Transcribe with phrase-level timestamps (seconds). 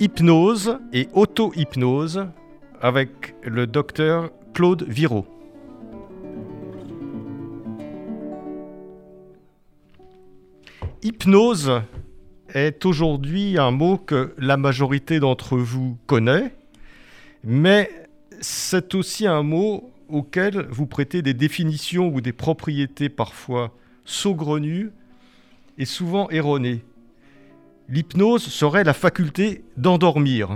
[0.00, 2.26] hypnose et auto-hypnose
[2.80, 5.26] avec le docteur Claude Viraud.
[11.02, 11.82] Hypnose
[12.54, 16.54] est aujourd'hui un mot que la majorité d'entre vous connaît,
[17.42, 17.90] mais
[18.40, 23.74] c'est aussi un mot auquel vous prêtez des définitions ou des propriétés parfois
[24.04, 24.92] saugrenues
[25.76, 26.84] et souvent erronées.
[27.90, 30.50] L'hypnose serait la faculté d'endormir,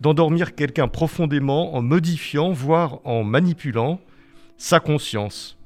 [0.00, 4.00] d'endormir quelqu'un profondément en modifiant, voire en manipulant
[4.56, 5.58] sa conscience,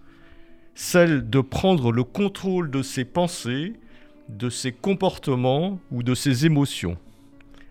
[0.75, 3.75] celle de prendre le contrôle de ses pensées,
[4.31, 6.97] de ses comportements ou de ses émotions,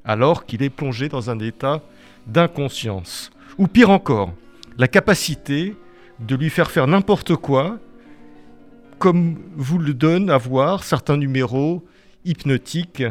[0.06, 1.82] alors qu'il est plongé dans un état
[2.28, 3.32] d'inconscience.
[3.58, 4.32] Ou pire encore,
[4.78, 5.76] la capacité
[6.20, 7.80] de lui faire faire n'importe quoi,
[9.00, 11.84] comme vous le donnent à voir certains numéros
[12.26, 13.04] hypnotiques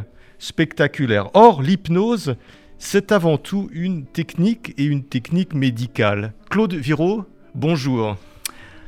[0.42, 1.30] spectaculaires.
[1.34, 2.34] Or, l'hypnose,
[2.78, 6.32] c'est avant tout une technique et une technique médicale.
[6.50, 8.16] Claude Viraud, bonjour.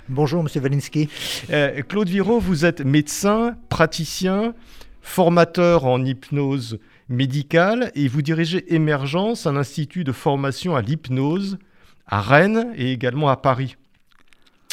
[0.08, 1.08] Bonjour, Monsieur Walinski.
[1.50, 4.52] Euh, Claude Viraud, vous êtes médecin, praticien,
[5.00, 11.58] formateur en hypnose médicale et vous dirigez Émergence, un institut de formation à l'hypnose
[12.06, 13.76] à Rennes et également à Paris.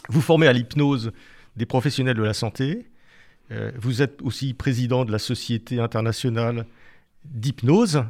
[0.10, 1.12] Vous formez à l'hypnose
[1.56, 2.88] des professionnels de la santé.
[3.52, 6.66] Euh, vous êtes aussi président de la Société internationale
[7.26, 8.04] d'hypnose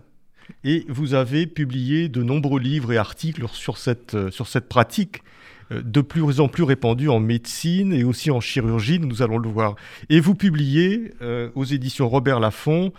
[0.63, 5.23] et vous avez publié de nombreux livres et articles sur cette, euh, sur cette pratique
[5.71, 9.49] euh, de plus en plus répandue en médecine et aussi en chirurgie, nous allons le
[9.49, 9.75] voir.
[10.09, 11.13] Et vous publiez
[11.55, 12.93] aux éditions Robert Laffont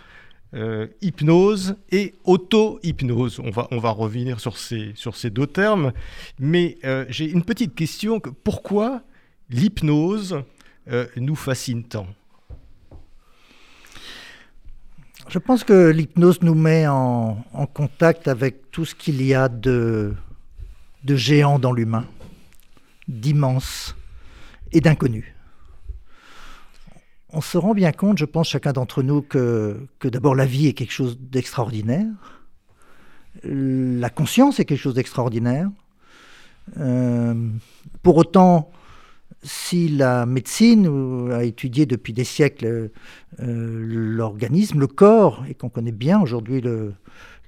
[1.01, 3.39] hypnose et auto-hypnose.
[3.43, 5.93] On va, on va revenir sur ces, sur ces deux termes.
[6.39, 6.77] Mais
[7.09, 8.19] j'ai une petite question.
[8.43, 9.01] Pourquoi
[9.49, 10.43] l'hypnose
[11.17, 12.07] nous fascine tant
[15.29, 20.13] je pense que l'hypnose nous met en, contact avec tout ce qu'il y a de,
[21.03, 22.05] de géant dans l'humain,
[23.07, 23.95] d'immense
[24.71, 25.35] et d'inconnu.
[27.29, 30.67] On se rend bien compte, je pense, chacun d'entre nous, que, que d'abord la vie
[30.67, 32.05] est quelque chose d'extraordinaire,
[33.43, 35.69] la conscience est quelque chose d'extraordinaire.
[36.77, 37.49] Euh,
[38.03, 38.71] pour autant,
[39.43, 42.91] si la médecine a étudié depuis des siècles
[43.39, 46.63] euh, l'organisme, le corps, et qu'on connaît bien aujourd'hui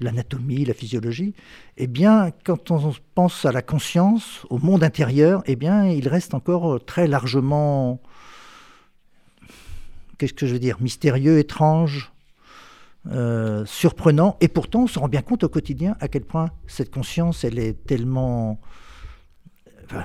[0.02, 1.34] l'anatomie, la physiologie,
[1.78, 6.34] eh bien, quand on pense à la conscience, au monde intérieur, eh bien, il reste
[6.34, 8.02] encore très largement,
[10.18, 12.12] qu'est-ce que je veux dire, mystérieux, étrange,
[13.12, 16.92] euh, surprenant, et pourtant on se rend bien compte au quotidien à quel point cette
[16.92, 18.60] conscience, elle est tellement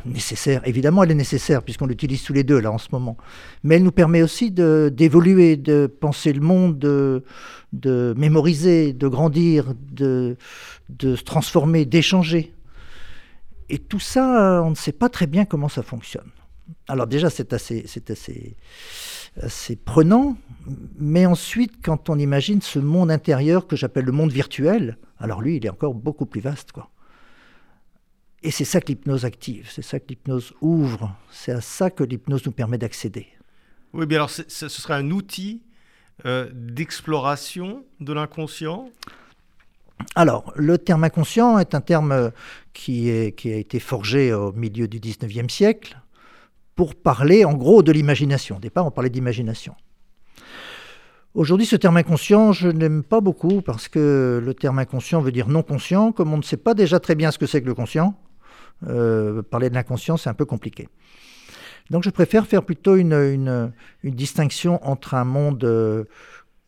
[0.04, 3.16] nécessaire, évidemment elle est nécessaire puisqu'on l'utilise tous les deux là en ce moment,
[3.62, 7.24] mais elle nous permet aussi d'évoluer, de, penser le monde, de,
[7.72, 10.36] de mémoriser, de grandir, de,
[10.88, 12.54] de se transformer, d'échanger.
[13.68, 16.30] Et tout ça, on ne sait pas très bien comment ça fonctionne.
[16.88, 18.56] Alors déjà c'est assez, c'est assez,
[19.40, 20.36] assez prenant,
[20.98, 25.56] mais ensuite quand on imagine ce monde intérieur que j'appelle le monde virtuel, alors lui
[25.56, 26.90] il est encore beaucoup plus vaste quoi.
[28.42, 32.04] Et c'est ça que l'hypnose active, c'est ça que l'hypnose ouvre, c'est à ça que
[32.04, 33.26] l'hypnose nous permet d'accéder.
[33.92, 35.62] Oui, mais alors ce serait un outil
[36.26, 38.90] euh, d'exploration de l'inconscient?
[40.14, 42.30] Alors, le terme inconscient est un terme euh,
[42.72, 45.98] qui, est, qui a été forgé au milieu du 19e siècle
[46.76, 48.56] pour parler en gros de l'imagination.
[48.56, 49.74] Au départ, on parlait d'imagination.
[51.34, 55.48] Aujourd'hui, ce terme inconscient, je n'aime pas beaucoup parce que le terme inconscient veut dire
[55.48, 56.12] non conscient.
[56.12, 58.14] Comme on ne sait pas déjà très bien ce que c'est que le conscient,
[58.86, 60.88] euh, parler de l'inconscient, c'est un peu compliqué.
[61.90, 63.72] Donc je préfère faire plutôt une,
[64.04, 66.04] distinction entre un monde euh,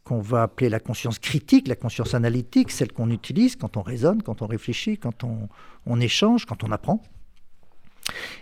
[0.04, 4.22] qu'on va appeler la conscience critique, la conscience analytique, celle qu'on utilise quand on raisonne,
[4.22, 7.02] quand on réfléchit, quand on, échange, quand on apprend.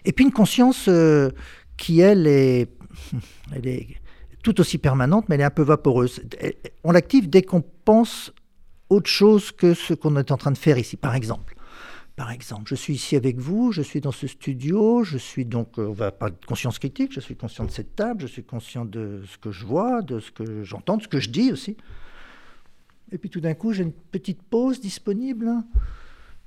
[0.05, 1.31] Et puis une conscience euh,
[1.77, 2.69] qui, elle, est,
[3.55, 3.89] elle est
[4.43, 6.23] tout aussi permanente, mais elle est un peu vaporeuse.
[6.83, 8.33] On l'active dès qu'on pense
[8.89, 10.97] autre chose que ce qu'on est en train de faire ici.
[10.97, 11.55] Par exemple,
[12.21, 15.79] par exemple, je suis ici avec vous, je suis dans ce studio, je suis donc,
[15.79, 18.43] euh, on va parler de conscience critique, je suis conscient de cette table, je suis
[18.45, 21.51] conscient de ce que je vois, de ce que j'entends, de ce que je dis
[21.51, 21.79] aussi.
[23.11, 25.49] Et puis tout d'un coup, j'ai une petite pause disponible.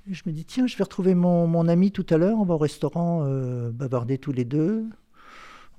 [0.07, 2.45] Et je me dis, tiens, je vais retrouver mon, mon ami tout à l'heure, on
[2.45, 4.85] va au restaurant euh, bavarder tous les deux.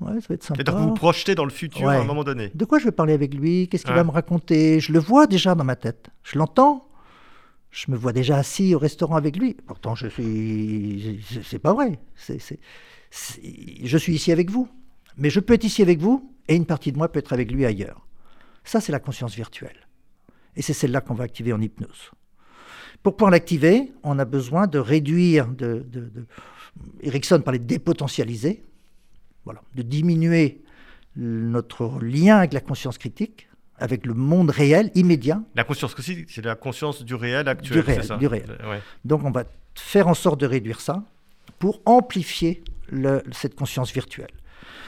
[0.01, 0.61] Ouais, ça va être sympa.
[0.61, 1.95] Et donc vous vous projetez dans le futur Ouais.
[1.95, 2.51] à un moment donné.
[2.53, 3.69] De quoi je vais parler avec lui?
[3.69, 3.99] Qu'est-ce qu'il Ouais.
[3.99, 4.81] va me raconter?
[4.81, 6.09] Je le vois déjà dans ma tête.
[6.25, 6.85] Je l'entends.
[7.75, 9.55] Je me vois déjà assis au restaurant avec lui.
[9.67, 11.21] Pourtant, je suis.
[11.43, 11.99] c'est- pas vrai.
[13.11, 14.69] Je suis ici avec vous.
[15.17, 17.51] Mais je peux être ici avec vous et une partie de moi peut être avec
[17.51, 18.07] lui ailleurs.
[18.63, 19.89] Ça, c'est la conscience virtuelle.
[20.55, 22.13] Et c'est celle-là qu'on va activer en hypnose.
[23.03, 26.27] Pour pouvoir l'activer, on a besoin de réduire, de, de, de-
[27.03, 28.65] Erickson parlait de dépotentialiser,
[29.45, 30.63] voilà, de diminuer
[31.17, 33.49] notre lien avec la conscience critique,
[33.79, 35.43] avec le monde réel, immédiat.
[35.55, 38.57] La conscience aussi, c'est la conscience du réel Du actuel, réel, ça du réel.
[38.69, 38.81] Ouais.
[39.05, 39.45] Donc on va
[39.75, 41.03] faire en sorte de réduire ça
[41.59, 44.31] pour amplifier le- cette conscience virtuelle.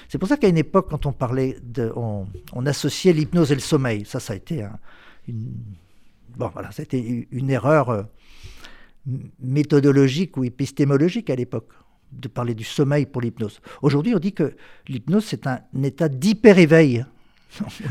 [0.08, 3.56] C'est pour ça qu'à une époque, quand on parlait de, on, on associait l'hypnose et
[3.56, 4.04] le sommeil.
[4.04, 4.78] Ça, ça a été un-
[5.26, 5.52] une,
[6.36, 8.02] bon, voilà, ça a été une erreur euh,
[9.40, 11.68] méthodologique ou épistémologique à l'époque
[12.12, 13.60] de parler du sommeil pour l'hypnose.
[13.82, 14.54] Aujourd'hui, on dit que
[14.88, 17.04] l'hypnose c'est un état d'hyper-éveil.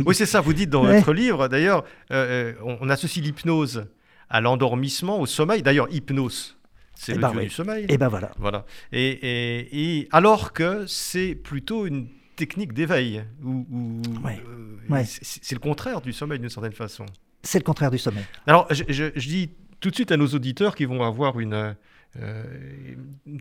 [0.05, 0.97] Oui, c'est ça, vous dites dans Ouais.
[0.99, 3.85] votre livre, d'ailleurs, euh, euh, on, on associe l'hypnose
[4.29, 5.61] à l'endormissement, au sommeil.
[5.61, 6.57] D'ailleurs, hypnose,
[6.95, 7.85] c'est Eh le ben dieu du sommeil.
[7.89, 8.31] Et ben voilà.
[8.37, 8.65] Voilà.
[8.91, 14.41] Et, et- et alors que c'est plutôt une technique d'éveil, ou, ou- Ouais.
[14.47, 17.05] euh, c'est le contraire du sommeil d'une certaine façon.
[17.43, 18.25] C'est le contraire du sommeil.
[18.47, 19.49] Alors, je, je- je dis
[19.79, 21.75] tout de suite à nos auditeurs qui vont avoir une,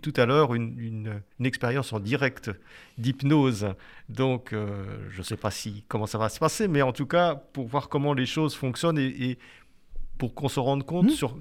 [0.03, 2.51] tout à l'heure une, une- une expérience en direct
[2.99, 3.69] d'hypnose.
[4.09, 7.07] Donc, euh, je ne sais pas si, comment ça va se passer, mais en tout
[7.07, 9.39] cas, pour voir comment les choses fonctionnent et, et
[10.19, 11.11] pour qu'on se rende compte Mhm.
[11.11, 11.37] sur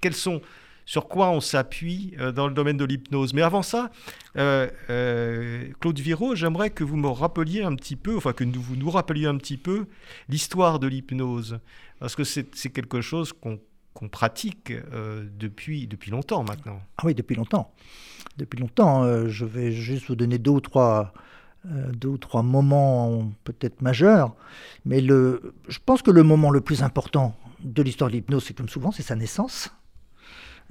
[0.00, 0.40] quels sont,
[0.84, 3.34] sur quoi on s'appuie euh, dans le domaine de l'hypnose.
[3.34, 3.90] Mais avant ça,
[4.36, 8.60] euh, euh, Claude Viraud, j'aimerais que vous me rappeliez un petit peu, enfin que nous,
[8.60, 9.86] vous nous rappeliez un petit peu
[10.28, 11.58] l'histoire de l'hypnose.
[11.98, 13.58] Parce que c'est quelque chose qu'on
[13.96, 16.80] qu'on pratique euh, depuis, depuis longtemps maintenant.
[16.98, 17.72] Ah oui, depuis longtemps.
[18.36, 19.04] Depuis longtemps.
[19.04, 21.14] euh, je vais juste vous donner deux ou trois,
[21.64, 24.34] euh, deux ou trois moments peut-être majeurs.
[24.84, 28.54] Mais le, je pense que le moment le plus important de l'histoire de l'hypnose, c'est
[28.54, 29.70] comme souvent, c'est sa naissance.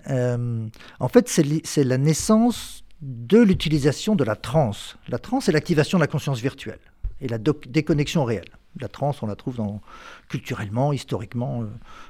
[0.07, 4.97] En fait, c'est la naissance de l'utilisation de la transe.
[5.07, 6.79] La transe, c'est l'activation de la conscience virtuelle
[7.21, 8.51] et la déconnexion réelle.
[8.79, 9.81] La transe, on la trouve dans,
[10.29, 11.61] culturellement, historiquement.
[11.63, 11.67] euh,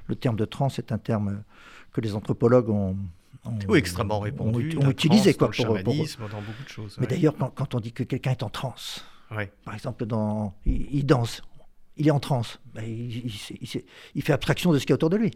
[0.08, 1.38] le terme de transe est un terme euh,
[1.94, 2.98] que les anthropologues ont,
[3.46, 4.76] ont- Oui, extrêmement répandu.
[4.78, 6.96] ont, la utilisé transe, quoi, dans le pour, pour- chamanisme, dans beaucoup de choses.
[6.98, 7.08] Mais ouais.
[7.10, 9.52] d'ailleurs, quand, quand on dit que quelqu'un est en transe, Ouais.
[9.64, 11.42] par exemple, dans, il, il danse,
[11.98, 13.32] il est en transe, ben, il, il-
[13.62, 13.84] il-
[14.16, 15.32] il fait abstraction de ce qu'il y a autour de lui.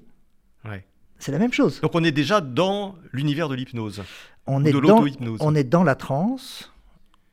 [0.66, 0.86] Ouais.
[1.18, 1.81] C'est la même chose.
[1.81, 4.04] Donc on est déjà dans l'univers de l'hypnose,
[4.48, 5.04] On est, de dans,
[5.42, 6.72] on est dans la transe.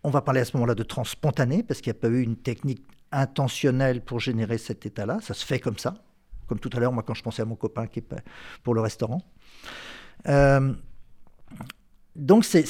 [0.03, 2.21] On va parler à ce moment-là de transe spontanée, parce qu'il n'y a pas eu
[2.23, 2.83] une technique
[3.13, 5.19] intentionnelle pour générer cet état-là.
[5.21, 5.95] Ça se fait comme ça.
[6.47, 8.15] Comme tout à l'heure, moi, quand je pensais à mon copain qui est
[8.63, 9.23] pour le restaurant.
[10.29, 10.73] Euh,
[12.15, 12.65] donc, c'est-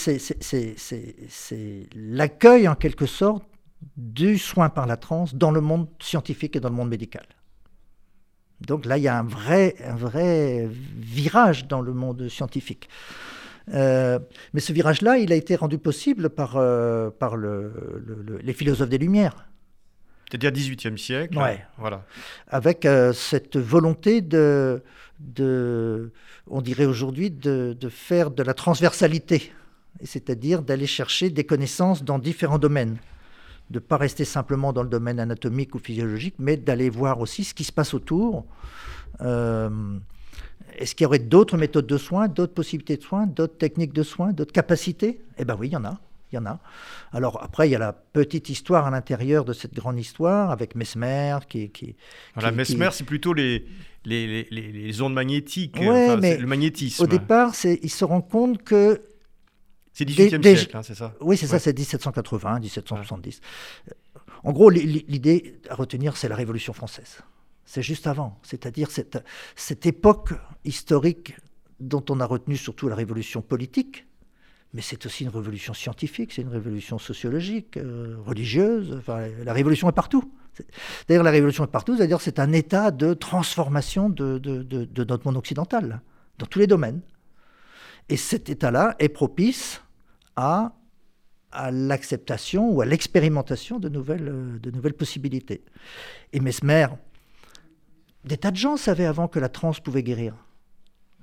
[1.94, 3.44] l'accueil, en quelque sorte,
[3.96, 7.26] du soin par la transe dans le monde scientifique et dans le monde médical.
[8.62, 10.66] Donc là, il y a un vrai, un vrai
[10.96, 12.88] virage dans le monde scientifique.
[13.74, 14.18] Euh,
[14.54, 18.52] mais ce virage-là, il a été rendu possible par, euh, par le- le- le- les
[18.54, 19.46] philosophes des Lumières,
[20.30, 21.38] C'est-à-dire 18e siècle.
[21.38, 21.64] Ouais.
[21.78, 22.04] Voilà.
[22.48, 24.82] avec euh, cette volonté de,
[25.20, 26.10] de
[26.48, 29.52] on dirait aujourd'hui, de, de faire de la transversalité,
[30.02, 32.96] c'est-à-dire d'aller chercher des connaissances dans différents domaines,
[33.70, 37.44] de ne pas rester simplement dans le domaine anatomique ou physiologique, mais d'aller voir aussi
[37.44, 38.44] ce qui se passe autour.
[39.22, 39.70] Euh,
[40.78, 44.02] Est-ce qu'il y aurait d'autres méthodes de soins, d'autres possibilités de soins, d'autres techniques de
[44.02, 45.20] soins, d'autres capacités?
[45.38, 45.98] Eh bien oui, il y en a.
[46.32, 46.58] Il y en a.
[47.12, 50.74] Alors après, il y a la petite histoire à l'intérieur de cette grande histoire avec
[50.74, 51.94] Mesmer qui, qui,
[52.34, 53.64] Voilà, qui- Mesmer, qui- c'est plutôt les,
[54.04, 57.04] les, les, ondes magnétiques, Ouais, enfin, mais le magnétisme.
[57.04, 59.02] au départ, il se rend compte que
[59.92, 61.14] c'est 18e des- siècle, hein, c'est ça?
[61.20, 61.58] Oui, c'est ça, Ouais.
[61.60, 63.40] c'est 1780, 1770.
[64.42, 67.18] En gros, li- li- l'idée à retenir, c'est la Révolution française.
[67.64, 69.22] C'est juste avant, c'est-à-dire cette,
[69.56, 70.30] cette époque
[70.64, 71.34] historique
[71.80, 74.05] dont on a retenu surtout la révolution politique,
[74.76, 79.88] mais c'est aussi une révolution scientifique, c'est une révolution sociologique, euh, religieuse, enfin, la révolution
[79.88, 80.30] est partout.
[81.08, 84.38] D'ailleurs, la révolution est partout, c'est-à-dire c'est un état de transformation de
[85.04, 86.02] notre monde occidental,
[86.38, 87.00] dans tous les domaines.
[88.10, 89.82] Et cet état-là est propice
[90.36, 90.74] à
[91.52, 95.64] à l'acceptation ou à l'expérimentation de nouvelles, euh, de nouvelles possibilités.
[96.34, 96.88] Et Mesmer,
[98.24, 100.34] des tas de gens savaient avant que la transe pouvait guérir.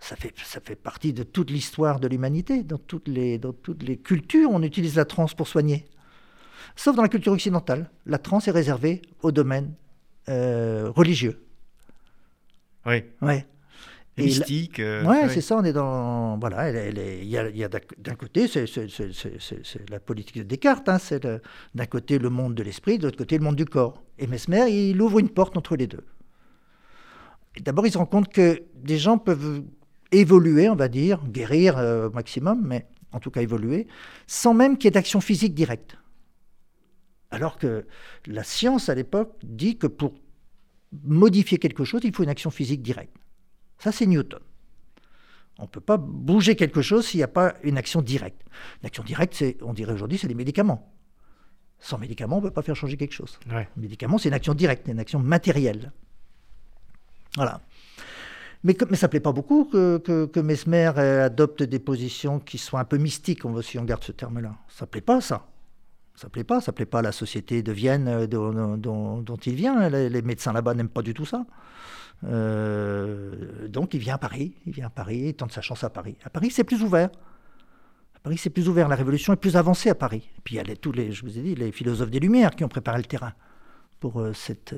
[0.03, 2.63] Ça fait, ça fait partie de toute l'histoire de l'humanité.
[2.63, 5.85] Dans, toutes les- dans toutes les cultures, on utilise la transe pour soigner.
[6.75, 7.89] Sauf dans la culture occidentale.
[8.05, 9.73] La transe est réservée au domaine
[10.27, 11.45] euh, religieux.
[12.85, 13.03] Oui.
[13.21, 13.45] Ouais.
[14.17, 14.79] mystique.
[14.79, 16.37] Euh, ouais, c'est ça, on est dans.
[16.37, 18.65] Voilà, il y a, d'un côté, c'est
[19.89, 21.25] la politique de Descartes, hein, c'est
[21.75, 24.03] d'un côté le monde de l'esprit, de l'autre côté le monde du corps.
[24.19, 26.03] Et Mesmer, il ouvre une porte entre les deux.
[27.61, 29.63] D'abord, il se rend compte que des gens peuvent
[30.13, 33.87] évoluer, on va dire, guérir euh, au maximum, mais en tout cas évoluer,
[34.27, 35.97] sans même qu'il y ait d'action physique directe.
[37.31, 37.85] Alors que
[38.27, 40.13] la science, à l'époque, dit que pour
[41.03, 43.15] modifier quelque chose, il faut une action physique directe.
[43.79, 44.39] Ça, c'est Newton.
[45.59, 48.41] On ne peut pas bouger quelque chose s'il n'y a pas une action directe.
[48.81, 50.93] Une action directe, c'est, on dirait aujourd'hui, c'est les médicaments.
[51.79, 53.37] Sans médicaments, on ne peut pas faire changer quelque chose.
[53.51, 53.67] Ouais.
[53.75, 55.91] Un médicament, c'est une action directe, une action matérielle.
[57.35, 57.61] Voilà.
[58.63, 62.97] Mais, ça ne plaît pas beaucoup que, Mesmer adopte des positions qui soient un peu
[62.97, 64.55] mystiques, on, si on garde ce terme-là.
[64.69, 65.45] Ça ne plaît pas, ça.
[66.15, 66.61] Ça ne plaît pas.
[66.61, 69.89] Ça ne plaît pas à la société de Vienne euh, dont, il vient.
[69.89, 71.45] Les, médecins là-bas n'aiment pas du tout ça.
[72.25, 74.53] Euh, donc il vient à Paris.
[74.65, 76.15] Il vient à Paris, il tente sa chance à Paris.
[76.23, 77.09] À Paris, c'est plus ouvert.
[78.15, 78.87] À Paris, c'est plus ouvert.
[78.87, 80.29] La révolution est plus avancée à Paris.
[80.37, 82.55] Et puis il y a tous les, je vous ai dit, les philosophes des Lumières
[82.55, 83.33] qui ont préparé le terrain
[83.99, 84.75] pour euh, cette,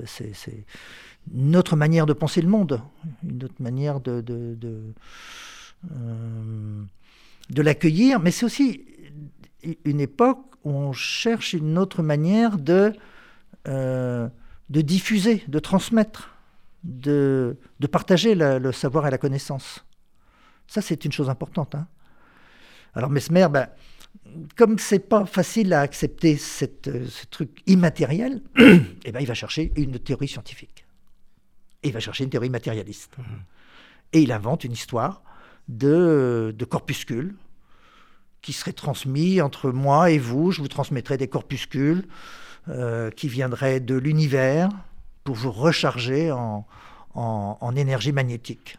[1.34, 2.82] une autre manière de penser le monde,
[3.24, 4.94] une autre manière de, de,
[5.91, 6.84] euh,
[7.55, 8.86] l'accueillir, mais c'est aussi
[9.84, 12.94] une époque où on cherche une autre manière de,
[13.67, 14.27] euh,
[14.70, 16.36] diffuser, de transmettre,
[16.84, 17.58] de,
[17.91, 19.86] partager le savoir et la connaissance.
[20.67, 21.75] Ça, c'est une chose importante.
[21.75, 21.88] Hein.
[22.94, 23.67] Alors Mesmer, ben,
[24.55, 29.72] comme c'est pas facile à accepter cette, ce truc immatériel, eh ben, il va chercher
[29.75, 30.85] une théorie scientifique.
[31.86, 33.15] Et il va chercher une théorie matérialiste.
[33.18, 33.24] Mmh.
[34.13, 35.22] Et il invente une histoire
[35.68, 37.36] de, de corpuscules
[38.42, 40.51] qui seraient transmis entre moi et vous.
[40.51, 42.06] Je vous transmettrai des corpuscules
[42.70, 44.70] euh, qui viendraient de l'univers
[45.24, 46.65] pour vous recharger en,
[47.15, 48.77] en, énergie magnétique.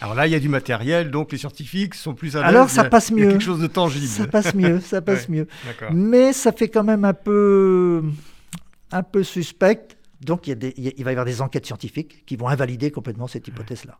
[0.00, 2.48] Alors là, il y a du matériel, donc les scientifiques sont plus à l'aise.
[2.48, 3.30] Alors ça passe mieux.
[3.30, 4.06] quelque chose de tangible.
[4.06, 5.46] Ça passe mieux, ça passe mieux.
[5.92, 8.02] Mais ça fait quand même un peu,
[8.90, 9.88] un peu suspect
[10.24, 13.98] donc il, va y avoir des enquêtes scientifiques qui vont invalider complètement cette hypothèse-là.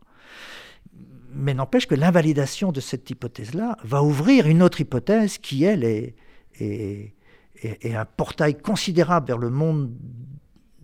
[1.33, 6.15] Mais n'empêche que l'invalidation de cette hypothèse-là va ouvrir une autre hypothèse qui, elle, est,
[6.59, 9.93] est, un portail considérable vers le monde,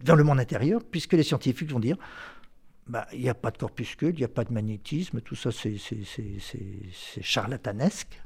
[0.04, 1.98] vers le monde intérieur, puisque les scientifiques vont dire
[2.88, 5.52] bah, il n'y a pas de corpuscule, il n'y a pas de magnétisme, tout ça
[5.52, 5.78] c'est
[7.22, 8.22] charlatanesque,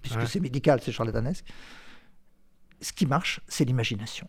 [0.00, 1.44] puisque c'est médical, c'est charlatanesque.
[2.80, 4.26] Ce qui marche, c'est l'imagination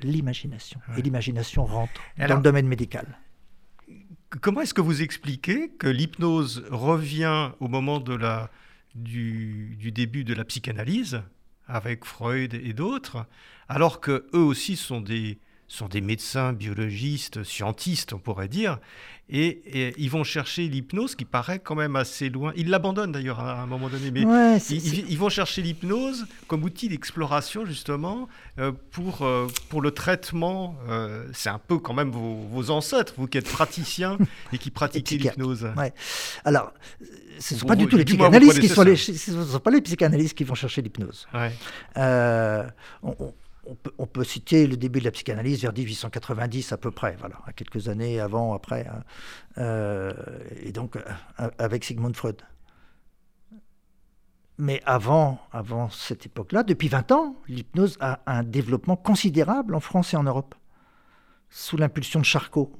[0.00, 0.80] l'imagination.
[0.96, 3.18] Et l'imagination rentre dans le domaine médical.
[4.40, 8.50] Comment est-ce que vous expliquez que l'hypnose revient au moment de la,
[8.94, 11.22] du, du, début de la psychanalyse,
[11.66, 13.26] avec Freud et d'autres,
[13.68, 15.38] alors que eux aussi sont des,
[15.72, 18.78] sont des médecins, biologistes, scientistes, on pourrait dire,
[19.30, 22.52] et, ils vont chercher l'hypnose qui paraît quand même assez loin.
[22.56, 24.20] Ils l'abandonnent d'ailleurs à un moment donné, mais
[24.68, 30.76] ils, vont chercher l'hypnose comme outil d'exploration justement euh, pour, euh, pour le traitement.
[30.88, 34.18] Euh, c'est un peu quand même vos, ancêtres, vous qui êtes praticiens
[34.52, 35.66] et qui pratiquez l'hypnose.
[35.78, 35.94] Ouais.
[36.44, 36.74] Alors,
[37.38, 39.80] ce ne sont pas du tout les psychanalystes qui sont les, ce sont pas les
[39.80, 41.26] psychanalystes qui vont chercher l'hypnose.
[41.32, 41.52] Ouais.
[41.96, 43.32] On, on
[44.12, 48.20] peut, citer le début de la psychanalyse vers 1890 à peu près, voilà, quelques années
[48.20, 49.02] avant, après, hein.
[49.58, 50.12] euh,
[50.60, 51.02] et donc euh,
[51.58, 52.42] avec Sigmund Freud.
[54.58, 55.40] Mais avant,
[55.90, 60.54] cette époque-là, depuis 20 ans, l'hypnose a un développement considérable en France et en Europe,
[61.48, 62.72] sous l'impulsion de Charcot,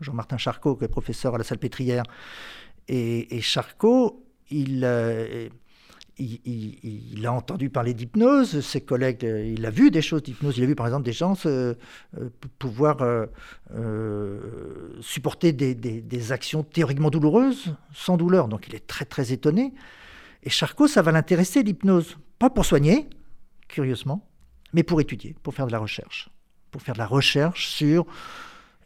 [0.00, 2.02] Jean-Martin Charcot, qui est professeur à la Salpêtrière.
[2.88, 5.48] Et, et Charcot, il, euh,
[6.18, 10.64] il, a entendu parler d'hypnose, ses collègues, euh, il a vu des choses d'hypnose, il
[10.64, 11.74] a vu par exemple des gens euh,
[12.58, 13.26] pouvoir euh,
[15.00, 19.72] supporter des, actions théoriquement douloureuses sans douleur, donc il est très très étonné.
[20.42, 23.08] Et Charcot, ça va l'intéresser l'hypnose, pas pour soigner,
[23.68, 24.28] curieusement,
[24.72, 26.30] mais pour étudier, pour faire de la recherche,
[26.70, 28.06] pour faire de la recherche sur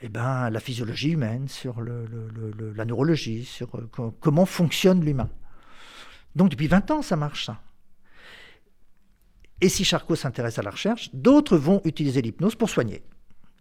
[0.01, 3.69] eh ben, la physiologie humaine, sur la neurologie, sur
[4.21, 5.31] comment fonctionne l'humain.
[6.35, 7.51] Donc depuis 20 ans, ça marche.
[9.61, 13.03] Et si Charcot s'intéresse à la recherche, d'autres vont utiliser l'hypnose pour soigner.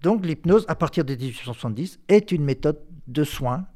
[0.01, 3.67] Donc l'hypnose, à partir de 1870, est une méthode de soins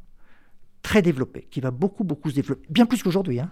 [0.82, 3.40] très développée, qui va beaucoup, beaucoup se développer, bien plus qu'aujourd'hui.
[3.40, 3.52] Hein.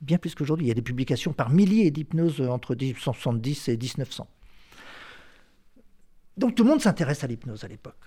[0.00, 0.66] Bien plus qu'aujourd'hui.
[0.66, 4.28] Il y a des publications par milliers d'hypnoses entre 1870 et 1900.
[6.36, 8.00] Donc tout le monde s'intéresse à l'hypnose à l'époque.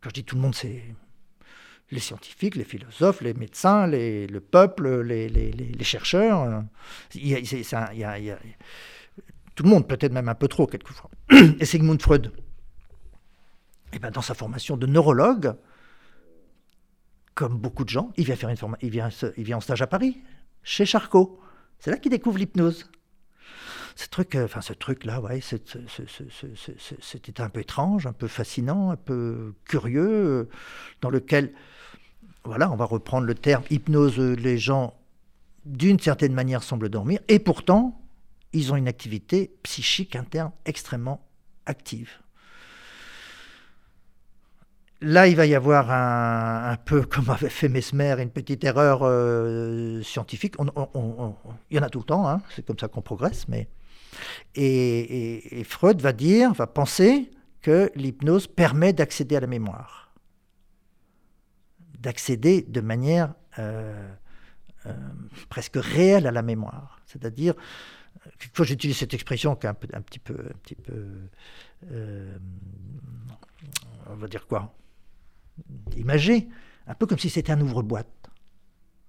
[0.00, 0.82] Quand je dis tout le monde, c'est
[1.90, 6.64] les scientifiques, les philosophes, les médecins, le peuple, les, chercheurs.
[9.54, 11.10] Tout le monde, peut-être même un peu trop quelquefois.
[11.60, 12.32] Et Sigmund Freud,
[13.92, 15.54] eh ben dans sa formation de neurologue,
[17.34, 20.20] comme beaucoup de gens, il vient, faire une il vient en stage à Paris,
[20.62, 21.40] chez Charcot.
[21.78, 22.90] C'est là qu'il découvre l'hypnose.
[23.96, 28.96] Ce truc, euh, enfin ce truc-là, ouais, c'était un peu étrange, un peu fascinant, un
[28.96, 30.48] peu curieux, euh,
[31.00, 31.54] dans lequel,
[32.44, 35.00] voilà, on va reprendre le terme hypnose, les gens
[35.64, 37.98] d'une certaine manière semblent dormir, et pourtant,
[38.52, 41.26] ils ont une activité psychique interne extrêmement
[41.64, 42.10] active.
[45.00, 50.02] Là, il va y avoir un, peu, comme avait fait Mesmer, une petite erreur euh,
[50.02, 50.56] scientifique.
[50.60, 53.48] il y en a tout le temps, hein, c'est comme ça qu'on progresse.
[53.48, 53.68] Mais...
[54.54, 57.30] Et, Freud va dire, va penser
[57.62, 60.14] que l'hypnose permet d'accéder à la mémoire.
[61.98, 64.08] D'accéder de manière euh,
[64.86, 64.92] euh,
[65.48, 67.00] presque réelle à la mémoire.
[67.06, 67.54] C'est-à-dire,
[68.38, 71.06] quelquefois j'utilise cette expression qui est un, petit peu, un petit peu
[74.08, 74.74] on va dire quoi?
[75.96, 76.48] Imagé,
[76.86, 78.30] un peu comme si c'était un ouvre-boîte.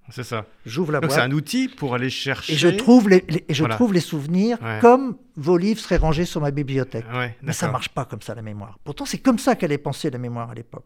[0.09, 0.45] C'est ça.
[0.65, 1.19] J'ouvre la Donc boîte.
[1.19, 2.53] c'est un outil pour aller chercher.
[2.53, 6.51] Et je trouve les, je trouve les souvenirs comme vos livres seraient rangés sur ma
[6.51, 7.05] bibliothèque.
[7.41, 8.79] Mais ça marche pas comme ça la mémoire.
[8.83, 10.85] Pourtant c'est comme ça qu'elle est pensée la mémoire à l'époque.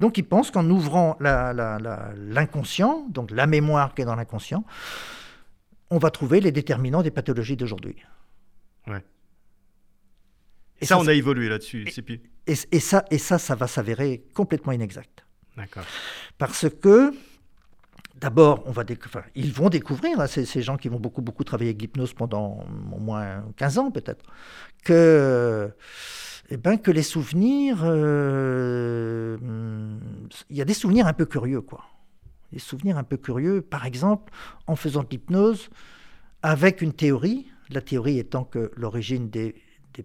[0.00, 4.64] Donc il pense qu'en ouvrant l'inconscient, donc la mémoire qui est dans l'inconscient,
[5.90, 7.96] on va trouver les déterminants des pathologies d'aujourd'hui.
[8.86, 9.04] Ouais.
[10.80, 11.86] Et ça, on a évolué là-dessus.
[12.46, 15.24] Et, et, ça, et ça, ça va s'avérer complètement inexact.
[15.56, 15.84] D'accord.
[16.38, 17.12] Parce que,
[18.22, 21.70] d'abord, on va enfin, ils vont découvrir, hein, ces, gens qui vont beaucoup, beaucoup travailler
[21.70, 24.24] avec l'hypnose pendant au moins 15 ans peut-être,
[24.84, 25.70] que,
[26.48, 29.36] eh ben, que les souvenirs, euh,
[30.48, 31.84] il y a des souvenirs un peu curieux, quoi.
[32.52, 34.32] Des souvenirs un peu curieux, par exemple,
[34.66, 35.68] en faisant de l'hypnose
[36.42, 39.54] avec une théorie, la théorie étant que l'origine des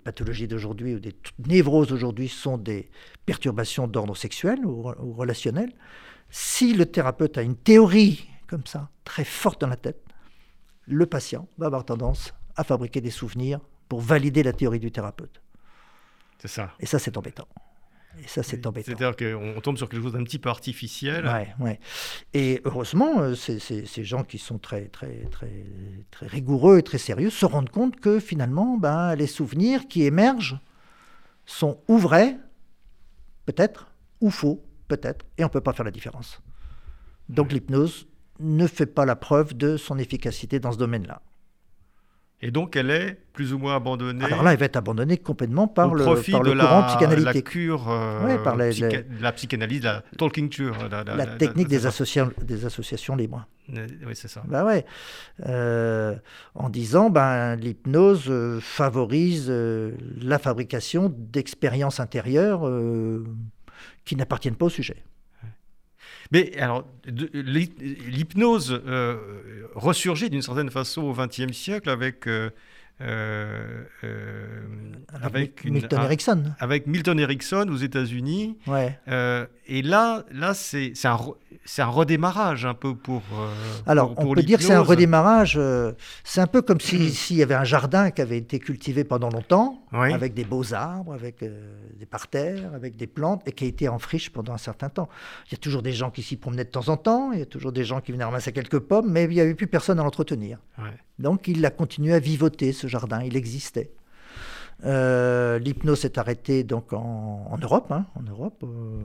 [0.03, 1.13] pathologies d'aujourd'hui ou des
[1.45, 2.89] névroses aujourd'hui sont des
[3.25, 4.81] perturbations d'ordre sexuel ou,
[5.13, 5.71] relationnel,
[6.29, 10.03] si le thérapeute a une théorie comme ça, très forte dans la tête,
[10.87, 13.59] le patient va avoir tendance à fabriquer des souvenirs
[13.89, 15.41] pour valider la théorie du thérapeute.
[16.39, 16.73] C'est ça.
[16.79, 17.47] Et ça, c'est embêtant.
[18.23, 18.91] Et ça, c'est embêtant.
[18.91, 21.25] C'est-à-dire qu'on tombe sur quelque chose d'un petit peu artificiel.
[21.25, 21.79] Ouais, ouais.
[22.33, 25.65] Et heureusement, euh, ces gens qui sont très, très, très,
[26.09, 30.59] très rigoureux et très sérieux se rendent compte que finalement, ben, les souvenirs qui émergent
[31.45, 32.37] sont ou vrais,
[33.45, 36.41] peut-être, ou faux, peut-être, et on ne peut pas faire la différence.
[37.29, 38.07] Donc l'hypnose
[38.39, 41.21] ne fait pas la preuve de son efficacité dans ce domaine-là.
[42.39, 44.23] Et donc, elle est plus ou moins abandonnée.
[44.23, 47.33] Alors là, elle va être abandonnée complètement par le, par le courant psychanalytique.
[47.33, 50.77] La cure, euh, par la psychanalyse, la talking cure.
[50.87, 53.47] La, technique des, des associations libres.
[53.75, 54.43] Euh, oui, c'est ça.
[54.47, 54.85] Bah ouais.
[55.47, 56.15] Euh,
[56.53, 62.69] en disant, ben, l'hypnose favorise la fabrication d'expériences intérieures
[64.07, 65.03] qui n'appartiennent pas au sujet.
[66.31, 72.49] Mais alors, l'hypnose euh, ressurgit d'une certaine façon au XXe siècle avec euh,
[72.99, 74.61] euh, euh,
[75.21, 76.43] avec, Milton Erickson.
[76.59, 78.57] Avec Milton Erickson aux États-Unis.
[78.65, 78.97] Ouais.
[79.69, 81.17] Euh, et là, là c'est un,
[81.77, 83.23] un redémarrage un peu pour.
[83.85, 85.59] Alors, on peut dire que c'est un redémarrage.
[86.23, 89.81] c'est un peu comme s'il y avait un jardin qui avait été cultivé pendant longtemps,
[89.91, 93.99] avec des beaux arbres, avec des parterres, avec des plantes, et qui a été en
[93.99, 95.09] friche pendant un certain temps.
[95.47, 97.43] Il y a toujours des gens qui s'y promenaient de temps en temps, il y
[97.43, 99.99] a toujours des gens qui venaient ramasser quelques pommes, mais il n'y avait plus personne
[99.99, 100.59] à l'entretenir.
[100.77, 100.85] Ouais.
[101.19, 103.91] Donc il a continué à vivoter ce jardin, il existait.
[104.85, 109.01] Euh, l'hypnose s'est arrêtée donc en, Europe, hein, en Europe, euh,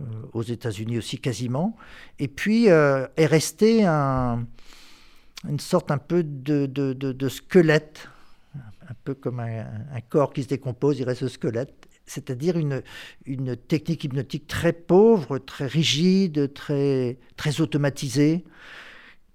[0.00, 1.76] euh, aux États-Unis aussi quasiment,
[2.18, 8.08] et puis est resté une sorte un peu de, squelette,
[8.54, 12.82] un peu comme un, corps qui se décompose, il reste ce squelette, c'est-à-dire une,
[13.24, 18.44] une technique hypnotique très pauvre, très rigide, très, très automatisée,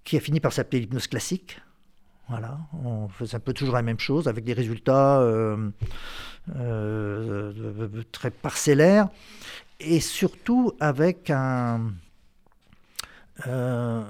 [0.03, 1.59] qui a fini par s'appeler l'hypnose classique.
[2.29, 5.69] Voilà, on faisait un peu toujours la même chose avec des résultats euh,
[6.55, 9.09] euh, très parcellaires
[9.81, 11.31] et surtout avec
[13.45, 14.03] euh,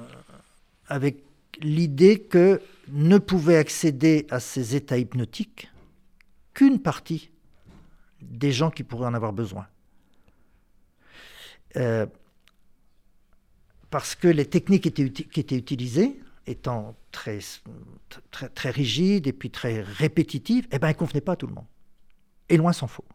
[1.62, 5.72] l'idée que ne pouvait accéder à ces états hypnotiques
[6.54, 7.32] qu'une partie
[8.22, 9.66] des gens qui pourraient en avoir besoin.
[13.90, 17.40] parce que les techniques qui étaient utilisées étant très,
[18.32, 21.48] très, très rigide et puis très répétitive, eh ben, elle ne convenait pas à tout
[21.48, 21.66] le monde.
[22.50, 23.06] Et loin s'en faut.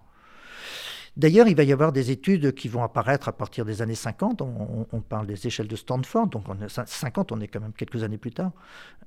[1.16, 4.40] D'ailleurs, il va y avoir des études qui vont apparaître à partir des années 50.
[4.40, 8.18] On, parle des échelles de Stanford, donc on 50, on est quand même quelques années
[8.18, 8.52] plus tard,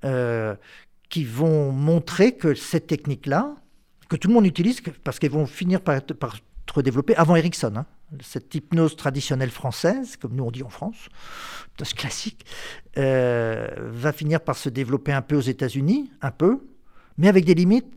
[0.04, 0.56] euh,
[1.08, 3.56] qui vont montrer que cette technique-là,
[4.10, 6.36] que tout le monde utilise, parce qu'elles vont finir par, par
[6.80, 7.74] développée avant Erickson.
[7.76, 7.86] Hein.
[8.22, 11.10] Cette hypnose traditionnelle française, comme nous on dit en France,
[11.72, 12.46] hypnose classique,
[12.98, 16.62] euh, va finir par se développer un peu aux États-Unis, un peu,
[17.18, 17.94] mais avec des limites.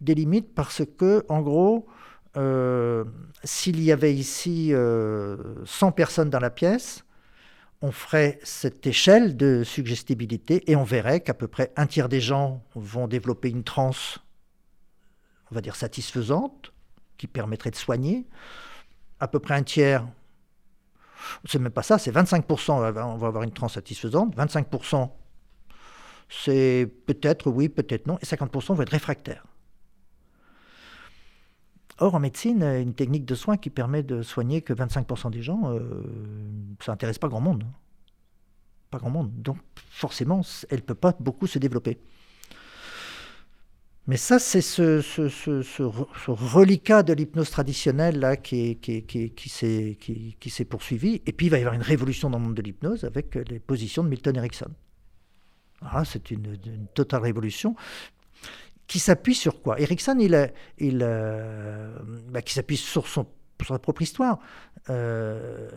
[0.00, 1.86] Des limites parce que, en gros,
[2.36, 3.04] euh,
[3.44, 7.04] s'il y avait ici 100 euh, personnes dans la pièce,
[7.82, 12.20] on ferait cette échelle de suggestibilité et on verrait qu'à peu près un tiers des
[12.20, 14.20] gens vont développer une transe,
[15.50, 16.71] on va dire satisfaisante,
[17.22, 18.26] qui permettrait de soigner.
[19.20, 20.04] À peu près un tiers,
[21.44, 25.08] c'est même pas ça, c'est 25%, on va avoir une transe satisfaisante, 25%,
[26.28, 29.46] c'est peut-être oui, peut-être non, et 50% vont être réfractaires.
[31.98, 35.70] Or, en médecine, une technique de soin qui permet de soigner que 25% des gens,
[35.72, 36.02] euh,
[36.80, 37.64] ça n'intéresse pas grand monde.
[38.90, 39.30] Pas grand monde.
[39.40, 39.58] Donc,
[39.90, 42.00] forcément, elle ne peut pas beaucoup se développer.
[44.08, 45.00] Mais ça, c'est ce,
[46.28, 48.78] reliquat de l'hypnose traditionnelle qui,
[49.48, 51.22] s'est poursuivi.
[51.24, 53.60] Et puis, il va y avoir une révolution dans le monde de l'hypnose avec les
[53.60, 54.70] positions de Milton Erickson.
[56.04, 56.58] c'est une,
[56.94, 57.76] totale révolution
[58.88, 59.80] qui s'appuie sur quoi?
[59.80, 63.26] Erickson, il, il, bah, qui s'appuie sur, son,
[63.64, 64.38] sa propre histoire.
[64.90, 65.68] Euh,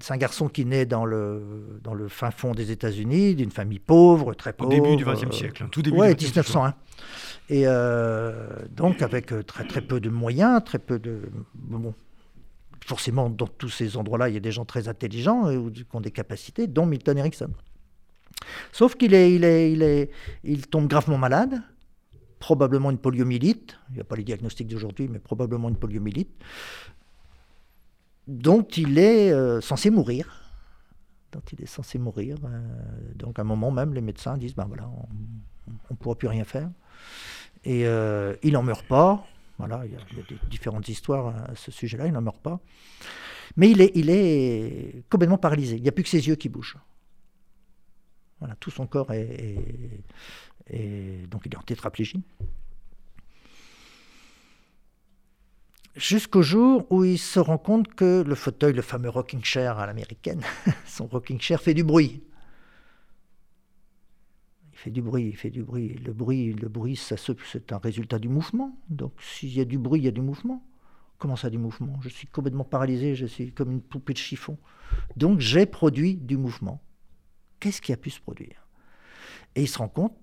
[0.00, 3.78] c'est un garçon qui naît dans le, dans le fin fond des États-Unis, d'une famille
[3.78, 4.70] pauvre, très pauvre.
[4.70, 6.74] Au début du XXe siècle, hein, tout début ouais, 1901.
[7.50, 11.22] Et euh, donc avec euh, très, très peu de moyens, très peu de...
[11.54, 11.94] Bon,
[12.84, 16.00] forcément, dans tous ces endroits-là, il y a des gens très intelligents ou qui ont
[16.00, 17.50] des capacités, dont Milton Erickson.
[18.72, 20.10] Sauf qu'il est, il est, il est,
[20.42, 21.62] il tombe gravement malade
[22.44, 26.28] probablement une poliomyélite, il n'y a pas les diagnostics d'aujourd'hui, mais probablement une poliomyélite,
[28.26, 30.42] dont il est euh, censé mourir.
[31.32, 32.36] Dont il est censé mourir.
[32.44, 32.60] Euh,
[33.14, 35.06] donc à un moment même, les médecins disent, ben voilà, on
[35.90, 36.70] ne pourra plus rien faire.
[37.64, 39.26] Et euh, il n'en meurt pas.
[39.58, 42.60] Voilà, il y, a, différentes histoires à ce sujet-là, il n'en meurt pas.
[43.56, 45.76] Mais il est, complètement paralysé.
[45.76, 46.78] Il n'y a plus que ses yeux qui bougent.
[48.40, 50.02] Voilà, tout son corps est,
[51.30, 52.24] donc il est en tétraplégie.
[55.96, 59.86] Jusqu'au jour où il se rend compte que le fauteuil, le fameux rocking chair à
[59.86, 60.42] l'américaine,
[60.86, 62.24] son rocking chair fait du bruit.
[64.72, 65.94] Il fait du bruit, il fait du bruit.
[66.04, 68.76] Le bruit, le bruit, c'est un résultat du mouvement.
[68.88, 70.66] Donc s'il y a du bruit, il y a du mouvement.
[71.18, 72.00] Comment ça, du mouvement?
[72.02, 74.58] Je suis complètement paralysé, je suis comme une poupée de chiffon.
[75.16, 76.82] Donc j'ai produit du mouvement.
[77.60, 78.66] Qu'est-ce qui a pu se produire?
[79.54, 80.16] Et il se rend compte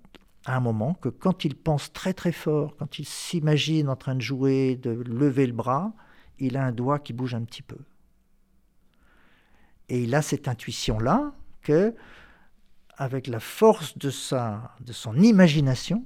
[0.46, 4.16] à un moment que quand il pense très très fort, quand il s'imagine en train
[4.16, 5.94] de jouer, de lever le bras,
[6.40, 7.78] il a un doigt qui bouge un petit peu.
[9.90, 11.96] Et il a cette intuition-là que,
[12.98, 16.06] avec la force de, sa, de son imagination,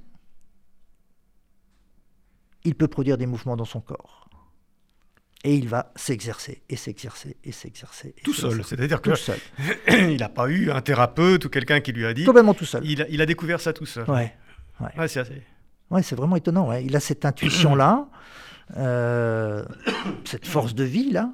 [2.64, 4.28] il peut produire des mouvements dans son corps.
[5.46, 8.16] Et il va s'exercer, et s'exercer, et s'exercer.
[8.24, 9.38] Tout seul, c'est-à-dire que seul.
[9.88, 12.24] il n'a pas eu un thérapeute ou quelqu'un qui lui a dit.
[12.24, 12.84] Complètement tout seul.
[12.84, 14.10] Il a, il a découvert ça tout seul.
[14.10, 14.34] Ouais.
[14.80, 15.06] ouais.
[15.06, 15.40] c'est assez...
[15.92, 16.72] ouais, c'est vraiment étonnant.
[16.72, 18.08] Il a cette intuition-là,
[18.76, 19.64] euh,
[20.24, 21.32] cette force de vie-là.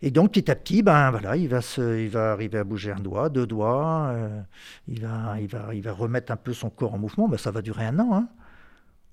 [0.00, 2.92] Et donc petit à petit, ben voilà, il va se, il va arriver à bouger
[2.92, 4.10] un doigt, deux doigts.
[4.12, 4.40] Euh,
[4.86, 7.28] il va, il va, il va remettre un peu son corps en mouvement.
[7.28, 8.14] Ben, ça va durer un an.
[8.14, 8.28] Hein.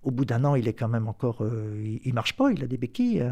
[0.04, 2.52] Au bout d'un an, il est quand même encore, euh, il, il, marche pas.
[2.52, 3.28] Il a des béquilles.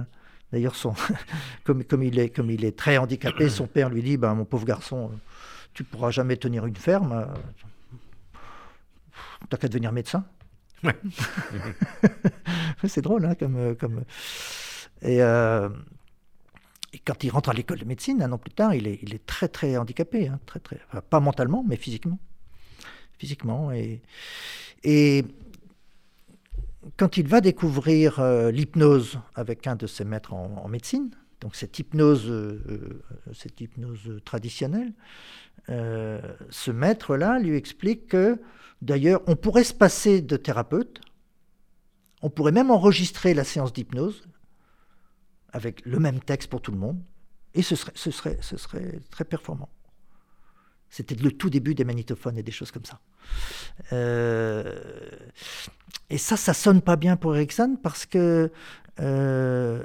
[0.51, 0.75] D'ailleurs,
[1.63, 4.45] comme, comme, il est, comme il est très handicapé, son père lui dit ben, Mon
[4.45, 5.11] pauvre garçon,
[5.73, 7.11] tu ne pourras jamais tenir une ferme.
[7.11, 7.25] Euh,
[9.49, 10.25] t'as qu'à devenir médecin.
[12.87, 13.75] c'est drôle, hein, comme.
[13.75, 14.03] comme...
[15.01, 15.69] Et, euh,
[16.93, 19.13] et, quand il rentre à l'école de médecine, un an plus tard, il est, il
[19.13, 20.27] est très, très handicapé.
[20.27, 20.79] Hein, très, très,
[21.09, 22.19] pas mentalement, mais physiquement.
[23.19, 23.71] Physiquement.
[23.71, 24.01] Et,
[24.83, 25.25] et
[26.97, 31.77] quand il va découvrir euh, l'hypnose avec un de ses maîtres en, médecine, donc cette
[31.77, 34.93] hypnose, euh, euh, cette hypnose traditionnelle,
[35.69, 38.39] ce maître-là lui explique que,
[38.81, 41.01] d'ailleurs, on pourrait se passer de thérapeute,
[42.21, 44.27] on pourrait même enregistrer la séance d'hypnose
[45.51, 47.01] avec le même texte pour tout le monde,
[47.53, 48.39] et ce serait,
[49.11, 49.69] très performant.
[50.89, 52.99] C'était le tout début des magnétophones et des choses comme ça.
[53.93, 54.79] Euh,
[56.09, 58.51] et ça, ça sonne pas bien pour Ericsson parce que
[58.99, 59.83] euh,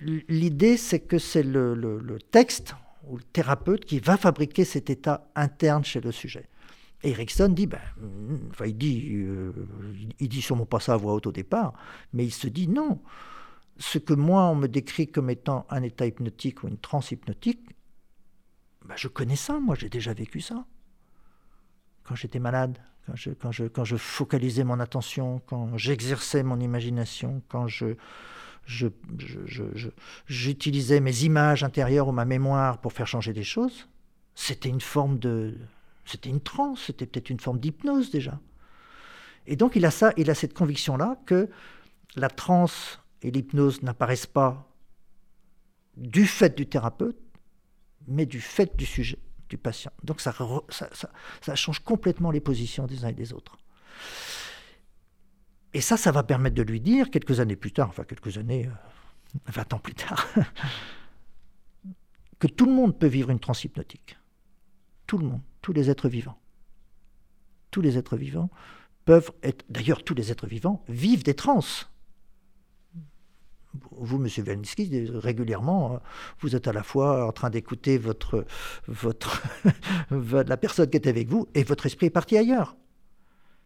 [0.00, 2.74] l'idée, c'est que c'est le, texte
[3.08, 6.48] ou le thérapeute qui va fabriquer cet état interne chez le sujet.
[7.02, 7.80] Et Erickson dit, ben,
[8.50, 9.52] enfin, il dit, euh,
[10.18, 11.74] il dit sûrement pas ça à voix haute au départ,
[12.14, 13.00] mais il se dit non.
[13.78, 17.75] Ce que moi on me décrit comme étant un état hypnotique ou une transe hypnotique,
[18.86, 20.64] bah, je connais ça, moi j'ai déjà vécu ça.
[22.04, 22.78] Quand j'étais malade,
[23.40, 27.66] quand je, focalisais mon attention, quand j'exerçais mon imagination, quand
[30.26, 33.88] j'utilisais mes images intérieures ou ma mémoire pour faire changer des choses.
[34.34, 35.56] C'était une forme de,
[36.04, 38.38] c'était une transe, c'était peut-être une forme d'hypnose déjà.
[39.46, 41.48] Et donc il a ça, il a cette conviction-là que
[42.16, 44.68] la transe et l'hypnose n'apparaissent pas
[45.96, 47.16] du fait du thérapeute,
[48.08, 49.92] mais du fait du sujet, du patient.
[50.02, 50.32] Donc ça,
[51.54, 53.58] change complètement les positions des uns et des autres.
[55.74, 58.68] Et ça, ça va permettre de lui dire, quelques années plus tard, enfin quelques années,
[59.46, 60.26] 20 euh, ans plus tard,
[62.38, 64.16] que tout le monde peut vivre une transe hypnotique.
[65.06, 66.38] Tout le monde, tous les êtres vivants.
[67.70, 68.50] Tous les êtres vivants
[69.04, 71.60] peuvent être, d'ailleurs tous les êtres vivants vivent des trans.
[73.92, 74.28] Vous, M.
[74.44, 75.96] Welniski, régulièrement, euh,
[76.40, 78.44] vous êtes à la fois en train d'écouter votre,
[78.86, 79.42] votre
[80.10, 82.76] la personne qui est avec vous et votre esprit est parti ailleurs.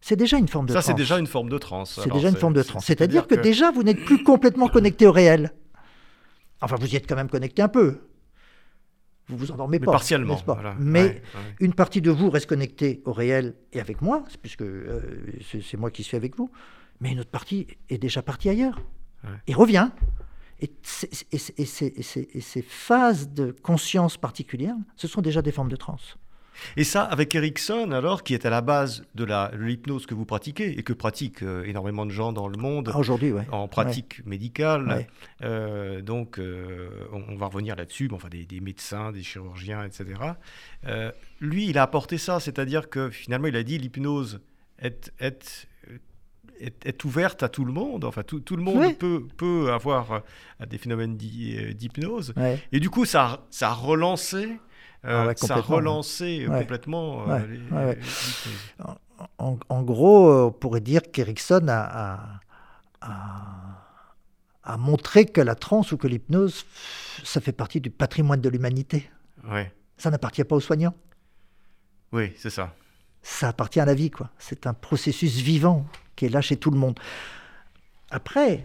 [0.01, 2.01] C'est déjà une forme de Ça, c'est déjà une forme de transe.
[2.03, 2.87] C'est déjà une forme de transe.
[2.87, 5.53] C'est-à-dire que, que, déjà, vous n'êtes plus complètement connecté au réel.
[6.63, 8.01] Enfin, vous y êtes quand même connecté un peu
[9.31, 9.93] vous vous endormez mais pas.
[9.93, 10.37] Partiellement.
[10.79, 11.23] Mais
[11.61, 15.01] une partie de vous reste connectée au réel et avec moi, puisque euh,
[15.63, 16.51] c'est moi qui suis avec vous.
[17.01, 18.81] Mais une autre partie est déjà partie ailleurs
[19.47, 19.91] et revient.
[20.61, 26.17] Et, ces phases de conscience particulières, ce sont déjà des formes de transe.
[26.77, 30.79] Et ça, avec Erickson, alors, qui est à la base de l'hypnose que vous pratiquez
[30.79, 35.07] et que pratiquent euh, énormément de gens dans le monde ah, aujourd'hui, en pratique médicale.
[35.43, 40.21] Euh, donc, euh, on, va revenir là-dessus, enfin, des, médecins, des chirurgiens, etc.
[41.41, 44.41] lui, il a apporté ça, c'est-à-dire que finalement, il a dit l'hypnose
[44.79, 45.69] est, est
[46.61, 48.05] est, ouverte à tout le monde.
[48.05, 50.23] Enfin, tout, tout le monde peut, peut avoir
[50.69, 52.35] des phénomènes d'hypnose.
[52.73, 54.59] Et du coup, ça, ça a relancé
[55.07, 57.95] euh, ça a relancé complètement euh,
[59.39, 62.41] En, gros, euh, on pourrait dire qu'Erickson a,
[63.01, 66.67] a, montré que la transe ou que l'hypnose,
[67.25, 69.11] ça fait partie du patrimoine de l'humanité.
[69.97, 70.95] Ça n'appartient pas aux soignants.
[72.13, 72.75] Oui, c'est ça.
[73.23, 74.31] Ça appartient à la vie, quoi.
[74.39, 76.99] C'est un processus vivant qui est là chez tout le monde.
[78.11, 78.65] Après,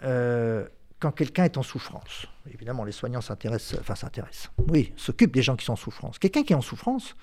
[0.00, 5.56] quand quelqu'un est en souffrance, évidemment, les soignants s'intéressent, enfin s'intéressent, oui, s'occupent des gens
[5.56, 6.18] qui sont en souffrance.
[6.18, 7.16] Quelqu'un qui est en souffrance,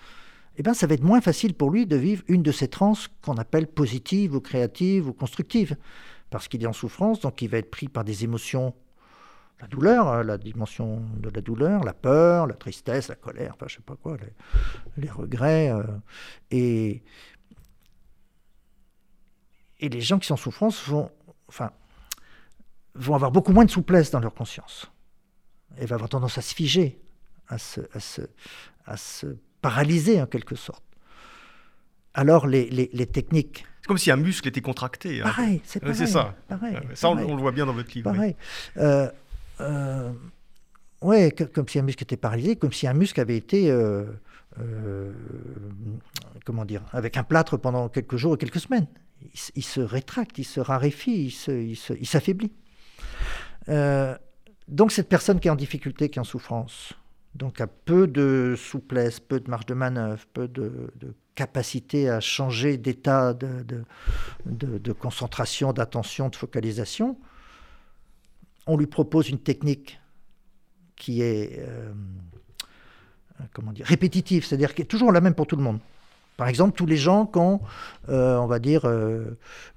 [0.57, 3.07] eh ben, ça va être moins facile pour lui de vivre une de ces transes
[3.21, 5.75] qu'on appelle positive ou créative ou constructive,
[6.29, 8.73] parce qu'il est en souffrance, donc il va être pris par des émotions,
[9.59, 13.65] la douleur, hein, la dimension de la douleur, la peur, la tristesse, la colère, enfin
[13.67, 14.17] je sais pas quoi,
[14.97, 15.83] les, regrets, euh,
[16.51, 17.03] et
[19.79, 21.11] et les gens qui sont en souffrance vont,
[21.47, 21.71] enfin,
[22.95, 24.91] vont avoir beaucoup moins de souplesse dans leur conscience.
[25.77, 26.99] Elle va avoir tendance à se figer,
[27.47, 28.21] à se, à se,
[28.85, 30.83] à se paralyser en quelque sorte.
[32.13, 33.65] Alors les, les, les techniques...
[33.81, 35.21] C'est comme si un muscle était contracté.
[35.21, 35.25] Hein.
[35.25, 35.95] Pareil, c'est pareil.
[35.95, 36.35] C'est ça.
[36.47, 38.11] Pareil, ça, On, le voit bien dans votre livre.
[38.11, 38.35] Pareil.
[38.75, 38.81] Oui.
[38.81, 39.11] Euh,
[39.61, 40.11] euh,
[41.01, 43.69] ouais, comme si un muscle était paralysé, comme si un muscle avait été...
[43.71, 44.05] Euh,
[44.59, 45.11] euh,
[46.45, 48.87] comment dire, avec un plâtre pendant quelques jours et quelques semaines.
[49.55, 52.51] Il, se rétracte, il se raréfie, il s'affaiblit.
[53.69, 54.15] Euh,
[54.67, 56.93] donc cette personne qui est en difficulté, qui est en souffrance,
[57.35, 60.91] donc a peu de souplesse, peu de marge de manœuvre, peu de,
[61.35, 67.17] capacité à changer d'état de, concentration, d'attention, de focalisation,
[68.67, 69.99] on lui propose une technique
[70.95, 71.93] qui est euh,
[73.53, 75.79] comment dire, répétitive, c'est-à-dire qui est toujours la même pour tout le monde.
[76.37, 77.61] Par exemple, tous les gens qui ont,
[78.09, 78.85] euh, dire,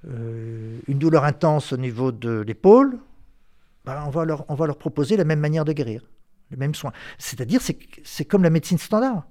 [0.03, 2.99] une douleur intense au niveau de l'épaule,
[3.85, 6.03] bah, on, va leur, on va leur proposer la même manière de guérir,
[6.51, 6.91] les mêmes soins.
[7.17, 9.23] C'est-à-dire, c'est comme la médecine standard.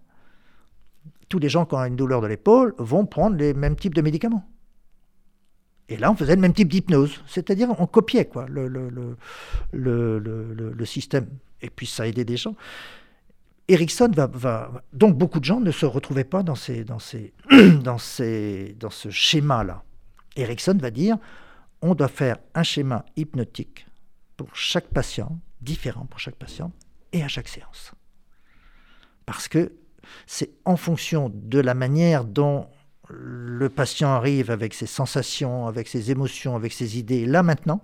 [1.29, 4.03] Tous les gens qui ont une douleur de l'épaule vont prendre les mêmes types de
[4.03, 4.44] médicaments.
[5.90, 8.88] Et là, on faisait le même type d'hypnose, c'est-à-dire on copiait quoi, le, le,
[9.72, 11.26] le, le, système.
[11.61, 12.55] Et puis ça aidait des gens.
[13.66, 17.35] Erickson va, Donc beaucoup de gens ne se retrouvaient pas dans, ces, dans, ces,
[17.83, 19.83] dans, ces, dans ce schéma-là.
[20.37, 21.18] Erickson va dire
[21.83, 23.87] on doit faire un schéma hypnotique
[24.37, 26.72] pour chaque patient, différent pour chaque patient
[27.12, 27.92] et à chaque séance.
[29.26, 29.72] Parce que
[30.26, 32.68] c'est en fonction de la manière dont
[33.12, 37.83] le patient arrive avec ses sensations, avec ses émotions, avec ses idées, là maintenant,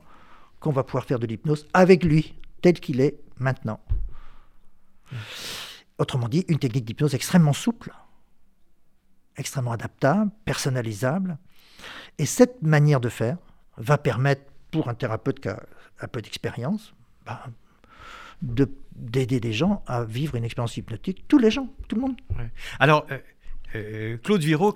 [0.61, 3.81] qu'on va pouvoir faire de l'hypnose avec lui, tel qu'il est maintenant.
[5.99, 7.93] Autrement dit, une technique d'hypnose extrêmement souple,
[9.37, 11.39] extrêmement adaptable, personnalisable.
[12.19, 13.37] Et cette manière de faire
[13.77, 15.62] va permettre pour un thérapeute qui a
[16.01, 17.39] un peu d'expérience, ben,
[18.43, 22.17] d'aider des gens à vivre une expérience hypnotique, tous les gens, tout le monde.
[22.79, 23.19] Alors, euh,
[23.75, 24.75] euh, Claude Viro,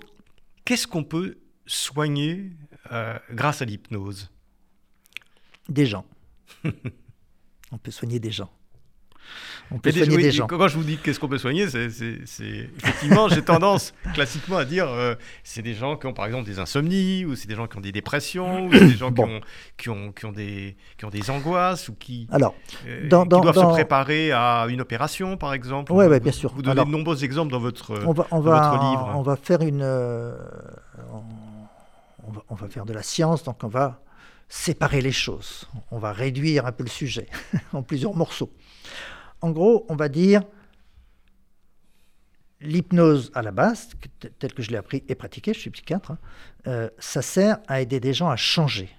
[0.71, 2.53] qu'est-ce qu'on peut soigner
[2.93, 4.31] euh, grâce à l'hypnose?
[5.69, 6.07] Des gens.
[7.73, 8.53] on peut soigner des gens.
[9.73, 10.47] On peut soigner des gens.
[10.47, 11.87] Quand je vous dis qu'est-ce qu'on peut soigner, c'est
[12.77, 15.15] effectivement, j'ai tendance classiquement à dire euh,
[15.45, 17.81] c'est des gens qui ont par exemple des insomnies, ou c'est des gens qui ont
[17.81, 19.41] des dépressions, ou c'est des gens qui, ont,
[19.77, 22.55] qui, ont, qui, ont des, qui ont des angoisses, ou qui, Alors,
[22.87, 25.93] euh, qui doivent se préparer à une opération par exemple.
[25.93, 26.53] Oui, ouais, bien sûr.
[26.53, 29.13] Vous donnez de nombreux exemples dans votre, on va, on dans va, votre livre.
[29.15, 29.83] On va faire une.
[29.83, 30.37] Euh,
[32.27, 34.01] on, va, on va faire de la science, donc on va
[34.49, 35.69] séparer les choses.
[35.91, 37.29] On va réduire un peu le sujet
[37.73, 38.51] en plusieurs morceaux.
[39.41, 40.43] En gros, on va dire
[42.61, 43.91] l'hypnose à la base,
[44.39, 46.19] telle que je l'ai appris et pratiquée, je suis psychiatre, hein,
[46.67, 48.91] euh, ça sert à aider des gens à changer.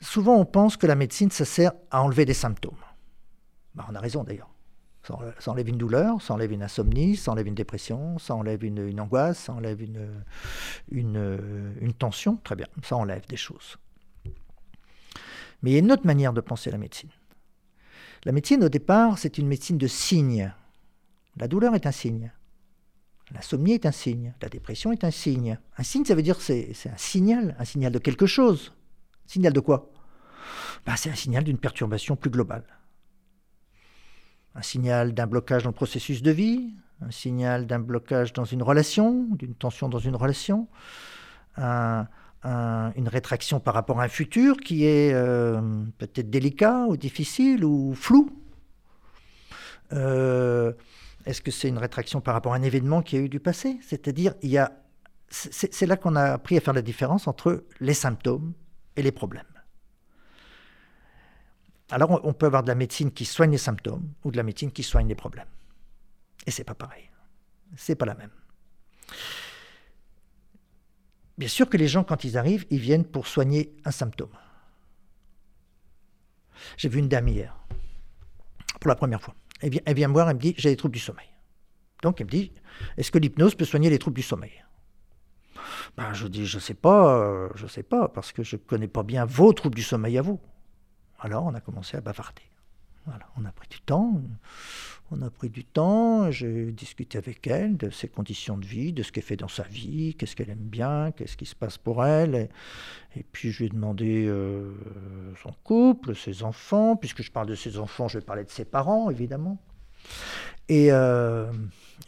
[0.00, 2.76] Souvent, on pense que la médecine, ça sert à enlever des symptômes.
[3.74, 4.50] Bah, on a raison d'ailleurs.
[5.04, 9.00] Ça enlève une douleur, ça enlève une insomnie, ça enlève une dépression, ça enlève une,
[9.00, 10.22] angoisse, ça enlève une,
[10.92, 12.36] une, une, tension.
[12.44, 13.78] Très bien, ça enlève des choses.
[15.62, 17.10] Mais il y a une autre manière de penser la médecine.
[18.24, 20.52] La médecine, au départ, c'est une médecine de signes.
[21.36, 22.32] La douleur est un signe.
[23.32, 24.34] L'insomnie est un signe.
[24.42, 25.58] La dépression est un signe.
[25.76, 28.74] Un signe, ça veut dire c'est, c'est un signal, un signal de quelque chose.
[29.26, 29.90] signal de quoi?
[30.86, 32.64] Ben, C'est un signal d'une perturbation plus globale.
[34.54, 38.62] Un signal d'un blocage dans le processus de vie, un signal d'un blocage dans une
[38.62, 40.68] relation, d'une tension dans une relation,
[41.56, 42.06] un,
[42.44, 45.60] une rétraction par rapport à un futur qui est euh,
[45.98, 48.30] peut-être délicat ou difficile ou flou
[49.92, 50.72] euh,
[51.24, 53.78] Est-ce que c'est une rétraction par rapport à un événement qui a eu du passé?
[53.82, 54.72] C'est-à-dire, il y a,
[55.28, 58.54] c'est là qu'on a appris à faire la différence entre les symptômes
[58.96, 59.44] et les problèmes.
[61.90, 64.72] Alors, on peut avoir de la médecine qui soigne les symptômes ou de la médecine
[64.72, 65.46] qui soigne les problèmes.
[66.46, 67.10] Et c'est pas pareil.
[67.76, 68.30] C'est pas la même.
[71.38, 74.30] Bien sûr que les gens, quand ils arrivent, ils viennent pour soigner un symptôme.
[76.76, 77.56] J'ai vu une dame hier,
[78.80, 79.34] pour la première fois.
[79.60, 81.28] Elle vient, elle vient me voir, elle me dit, j'ai des troubles du sommeil.
[82.02, 82.52] Donc elle me dit,
[82.96, 84.52] est-ce que l'hypnose peut soigner les troubles du sommeil?
[85.96, 88.56] Ben, Je dis, je ne sais pas, euh, je ne sais pas, parce que je
[88.56, 90.40] ne connais pas bien vos troubles du sommeil à vous.
[91.18, 92.42] Alors on a commencé à bavarder.
[93.06, 94.20] Voilà, on a pris du temps.
[95.14, 99.02] On a pris du temps, j'ai discuté avec elle de ses conditions de vie, de
[99.02, 102.02] ce qu'elle fait dans sa vie, qu'est-ce qu'elle aime bien, qu'est-ce qui se passe pour
[102.02, 102.48] elle.
[103.14, 104.72] Et, puis je lui ai demandé euh,
[105.42, 106.96] son couple, ses enfants.
[106.96, 109.58] Puisque je parle de ses enfants, je vais parler de ses parents, évidemment.
[110.70, 111.52] Et euh,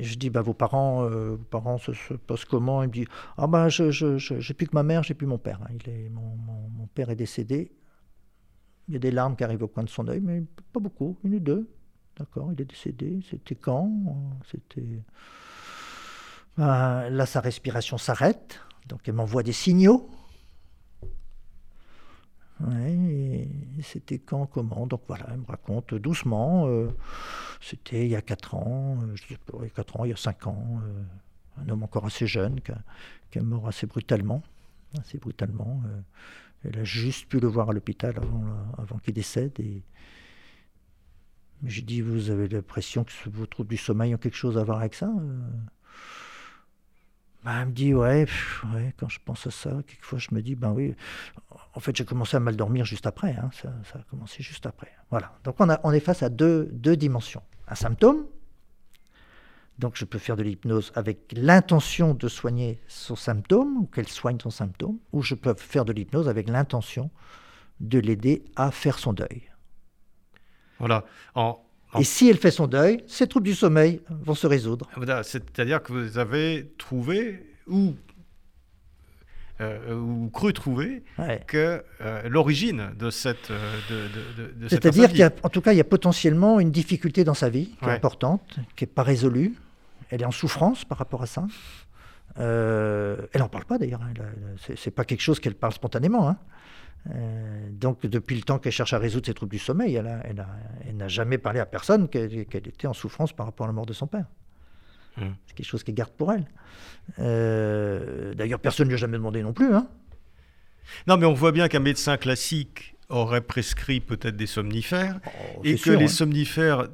[0.01, 2.15] je dis, bah, vos parents, euh, vos parents se, se,
[2.49, 2.83] comment?
[2.85, 5.61] Il me dit, ah bah, je, j'ai plus que ma mère, j'ai plus mon père.
[5.63, 5.75] Hein.
[5.75, 6.37] Il est, mon,
[6.71, 7.71] mon père est décédé.
[8.89, 11.19] Il y a des larmes qui arrivent au coin de son œil, mais pas beaucoup,
[11.23, 11.69] une ou deux.
[12.19, 13.21] D'accord, il est décédé.
[13.29, 13.91] C'était quand
[14.51, 15.03] C'était.
[16.57, 18.61] Ben, là, sa respiration s'arrête.
[18.87, 20.09] Donc, elle m'envoie des signaux.
[23.83, 24.87] C'était quand, comment?
[24.87, 26.67] Donc voilà, elle me raconte doucement.
[26.69, 26.89] Euh,
[27.61, 30.05] c'était il y a 4 ans, euh, je sais pas, il y a 4 ans,
[30.05, 30.81] il y a 5 ans.
[30.85, 31.03] Euh,
[31.63, 34.43] un homme encore assez jeune qui, est mort assez brutalement.
[34.99, 35.83] Assez brutalement.
[36.65, 38.15] elle a juste pu le voir à l'hôpital
[38.79, 39.53] avant, qu'il décède.
[41.63, 44.81] J'ai dit, vous avez l'impression que vos troubles du sommeil ont quelque chose à voir
[44.81, 45.11] avec ça
[47.45, 48.27] bah, Elle me dit, ouais,
[48.75, 50.95] ouais, quand je pense à ça, quelquefois je me dis, ben oui.
[51.75, 53.33] En fait, j'ai commencé à mal dormir juste après.
[53.33, 54.93] Hein, ça, a commencé juste après.
[55.11, 55.33] Voilà.
[55.45, 57.43] Donc on, a, on est face à deux, deux dimensions.
[57.69, 58.27] Un symptôme.
[59.79, 64.39] Donc je peux faire de l'hypnose avec l'intention de soigner son symptôme, ou qu'elle soigne
[64.39, 67.11] son symptôme, ou je peux faire de l'hypnose avec l'intention
[67.81, 69.51] de l'aider à faire son deuil.
[70.79, 71.05] Voilà.
[71.99, 74.89] Et si elle fait son deuil, ses troubles du sommeil vont se résoudre.
[75.23, 77.95] C'est-à-dire que vous avez trouvé ou,
[79.61, 81.05] euh, ou cru trouver
[81.47, 85.85] que euh, l'origine de cette euh, de, de, C'est-à-dire qu'en tout cas, il y a
[85.85, 89.55] potentiellement une difficulté dans sa vie qui est importante, qui n'est pas résolue.
[90.11, 91.47] Elle est en souffrance par rapport à ça.
[92.37, 94.03] elle n'en parle pas d'ailleurs.
[94.03, 94.13] Hein.
[94.77, 96.29] C'est pas quelque chose qu'elle parle spontanément.
[96.29, 96.37] Hein.
[97.11, 101.09] Euh, donc, depuis le temps qu'elle cherche à résoudre ses troubles du sommeil, elle, n'a
[101.09, 104.07] jamais parlé à personne qu'elle, était en souffrance par rapport à la mort de son
[104.07, 104.27] père.
[105.17, 105.23] Mmh.
[105.47, 106.47] C'est quelque chose qu'elle garde pour elle.
[107.19, 109.75] Euh, d'ailleurs, personne ne lui a jamais demandé non plus.
[109.75, 109.87] Hein.
[111.07, 115.77] Non, mais on voit bien qu'un médecin classique aurait prescrit peut-être des somnifères oh, et
[115.77, 116.89] que les somnifères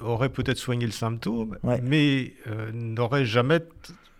[0.00, 3.60] auraient peut-être soigné le symptôme, mais euh, n'auraient jamais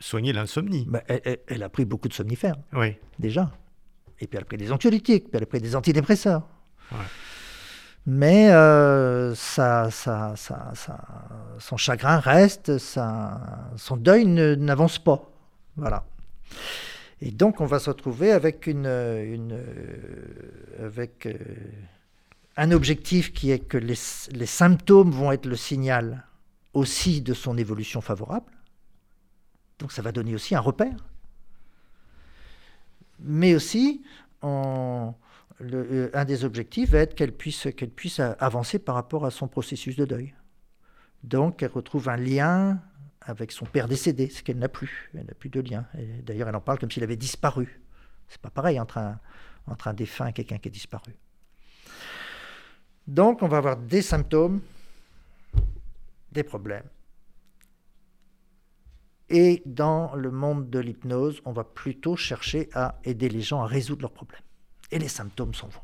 [0.00, 0.86] soigné l'insomnie.
[0.86, 2.56] Bah, elle, elle, a pris beaucoup de somnifères.
[2.74, 2.94] Oui.
[3.18, 3.50] Déjà.
[4.20, 6.46] Et puis elle a pris des anxiolytiques, puis elle a pris des antidépresseurs.
[8.06, 10.72] Mais euh, ça, ça, ça,
[11.58, 15.30] son chagrin reste, son deuil n'avance pas.
[15.76, 16.04] Voilà.
[17.20, 19.62] Et donc, on va se retrouver avec, une, une
[20.82, 21.28] avec
[22.56, 23.98] un objectif qui est que les,
[24.32, 26.24] les, symptômes vont être le signal
[26.72, 28.50] aussi de son évolution favorable.
[29.78, 30.96] Donc, ça va donner aussi un repère.
[33.22, 34.02] Mais aussi,
[34.42, 39.48] le, un des objectifs va être qu'elle puisse, qu'elle puisse avancer par rapport à son
[39.48, 40.34] processus de deuil.
[41.22, 42.80] Donc, elle retrouve un lien
[43.20, 45.10] avec son père décédé, ce qu'elle n'a plus.
[45.14, 45.86] Elle n'a plus de lien.
[46.24, 47.80] D'ailleurs, elle en parle comme s'il avait disparu.
[48.28, 49.20] C'est pas pareil entre un,
[49.66, 51.12] entre un défunt et quelqu'un qui a disparu.
[53.06, 54.60] Donc, on va avoir des symptômes,
[56.32, 56.88] des problèmes.
[59.30, 63.66] Et dans le monde de l'hypnose, on va plutôt chercher à aider les gens à
[63.66, 64.42] résoudre leurs problèmes.
[64.90, 65.80] Et les symptômes s'en vont.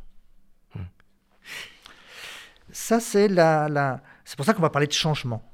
[0.74, 0.86] Hmm.
[2.72, 4.02] Ça, c'est la,
[4.36, 5.48] pour ça qu'on va parler de changement.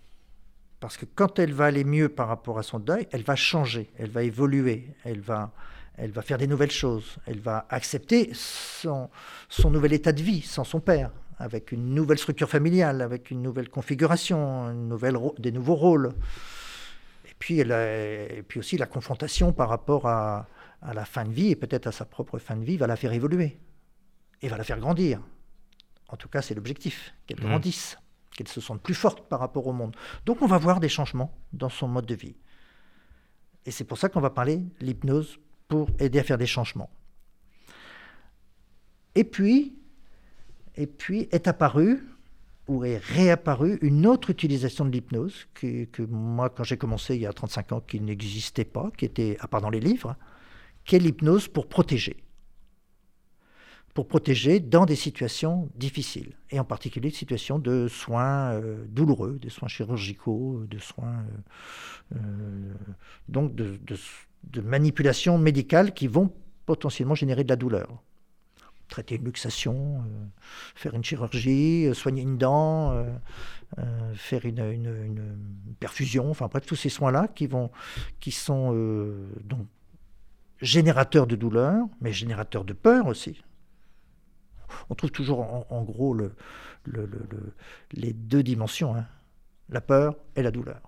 [0.81, 3.91] Parce que quand elle va aller mieux par rapport à son deuil, elle va changer,
[3.99, 5.53] elle va évoluer, elle va,
[5.97, 9.09] elle va faire des nouvelles choses, elle va accepter son,
[9.49, 13.43] son nouvel état de vie sans son père, avec une nouvelle structure familiale, avec une
[13.43, 16.15] nouvelle configuration, une nouvelle, des nouveaux rôles.
[17.43, 20.47] Et puis, et puis aussi la confrontation par rapport à,
[20.81, 22.95] à la fin de vie, et peut-être à sa propre fin de vie, va la
[22.95, 23.59] faire évoluer
[24.43, 25.21] et va la faire grandir.
[26.09, 27.49] En tout cas, c'est l'objectif, qu'elle mmh.
[27.49, 27.99] grandisse
[28.37, 29.95] qu'elle se sente plus forte par rapport au monde.
[30.25, 32.37] Donc on va voir des changements dans son mode de vie.
[33.67, 35.39] Et c'est pour ça qu'on va parler l'hypnose
[35.69, 36.91] pour aider à faire des changements.
[39.15, 39.77] Et puis,
[40.77, 42.07] et puis est apparue
[42.69, 47.27] ou est réapparue une autre utilisation de l'hypnose que, moi, quand j'ai commencé il y
[47.27, 50.17] a 35 ans, qui n'existait pas, qui était, à part dans les livres,
[50.85, 52.17] qui est l'hypnose pour protéger
[53.95, 59.39] pour protéger dans des situations difficiles, et en particulier des situations de soins euh, douloureux,
[59.41, 61.25] des soins chirurgicaux, de soins
[62.15, 62.75] euh, euh,
[63.29, 63.79] donc de,
[64.45, 66.33] de, manipulations médicales qui vont
[66.65, 68.03] potentiellement générer de la douleur.
[68.93, 70.05] Traiter une luxation,
[70.75, 73.07] faire une chirurgie, soigner une dent,
[74.15, 77.49] faire une, une, perfusion, enfin bref, tous ces soins-là qui,
[78.21, 78.73] qui sont
[79.45, 79.67] donc
[80.61, 83.43] générateurs de douleur, mais générateurs de peur aussi
[84.91, 85.41] on trouve toujours
[85.71, 86.17] en, gros
[87.93, 89.07] les deux dimensions, hein.
[89.69, 90.81] la peur et la douleur.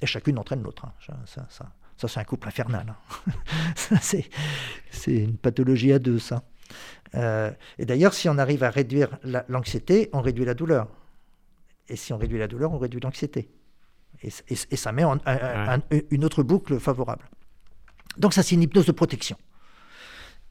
[0.00, 0.86] Et chacune entraîne l'autre.
[0.86, 0.92] Hein.
[1.26, 2.94] Ça, c'est un couple infernal.
[3.92, 3.96] Hein.
[4.00, 4.28] c'est
[5.06, 6.42] une pathologie à deux, ça.
[7.14, 9.08] Euh, et d'ailleurs, si on arrive à réduire
[9.48, 10.88] l'anxiété, on réduit la douleur.
[11.88, 13.48] Et si on réduit la douleur, on réduit l'anxiété.
[14.22, 15.18] Et, ça met en,
[16.10, 17.28] une autre boucle favorable.
[18.16, 19.36] Donc ça, c'est une hypnose de protection.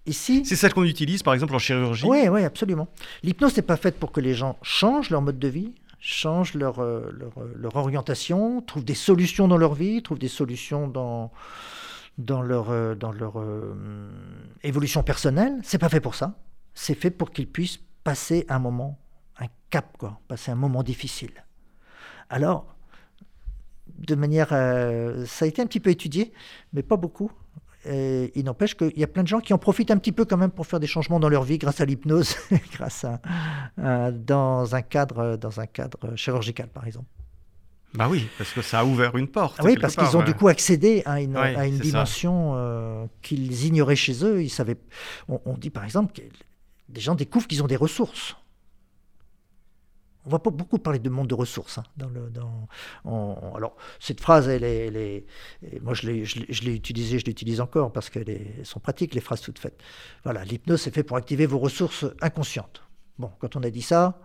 [0.05, 2.89] Ici, c'est celle qu'on utilise par exemple en chirurgie Oui, oui, absolument.
[3.23, 6.79] L'hypnose n'est pas faite pour que les gens changent leur mode de vie, changent leur,
[6.79, 11.31] euh, euh, leur, orientation, trouvent des solutions dans leur vie, trouvent des solutions dans,
[12.17, 13.43] dans leur, euh, dans leur
[14.63, 15.59] évolution personnelle.
[15.63, 16.37] C'est pas fait pour ça.
[16.73, 18.99] C'est fait pour qu'ils puissent passer un moment,
[19.39, 21.43] un cap, quoi, passer un moment difficile.
[22.29, 22.75] Alors,
[23.99, 24.49] de manière.
[24.49, 26.33] ça a été un petit peu étudié,
[26.73, 27.31] mais pas beaucoup
[27.85, 30.37] il n'empêche qu'il y a plein de gens qui en profitent un petit peu quand
[30.37, 32.37] même pour faire des changements dans leur vie grâce à l'hypnose,
[32.71, 37.07] grâce à, dans un cadre dans un cadre chirurgical par exemple.
[37.93, 39.59] Bah oui, parce que ça a ouvert une porte.
[39.63, 43.95] oui, parce qu'ils ont du coup accédé à une, à une dimension euh, qu'ils ignoraient
[43.95, 44.41] chez eux.
[44.41, 44.77] Ils savaient.
[45.29, 46.21] On, on dit par exemple que
[46.89, 48.35] des gens découvrent qu'ils ont des ressources.
[50.25, 51.77] On va pas beaucoup parler de monde de ressources.
[51.77, 52.67] Hein, dans le, dans,
[53.55, 55.25] alors, cette phrase, elle est, elle est
[55.81, 59.41] moi je l'ai, je, l'ai utilisée, je l'utilise encore parce qu'elles sont pratiques, les phrases
[59.41, 59.79] toutes faites.
[60.23, 62.81] Voilà, l'hypnose, c'est fait pour activer vos ressources inconscientes.
[63.19, 64.19] Bon, quand on a dit ça,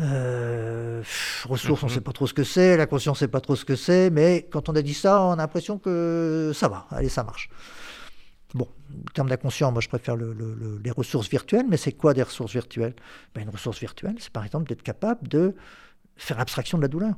[0.00, 1.02] euh,
[1.44, 1.94] ressources, on ne mm-hmm.
[1.94, 3.76] sait pas trop ce que c'est, la conscience, on ne sait pas trop ce que
[3.76, 7.24] c'est, mais quand on a dit ça, on a l'impression que ça va, allez, ça
[7.24, 7.50] marche.
[8.54, 12.52] Bon, en termes d'inconscient, moi je préfère les ressources virtuelles, mais c'est quoi des ressources
[12.52, 12.94] virtuelles?
[13.34, 15.54] Ben, Une ressource virtuelle, c'est par exemple d'être capable de
[16.16, 17.14] faire abstraction de la douleur.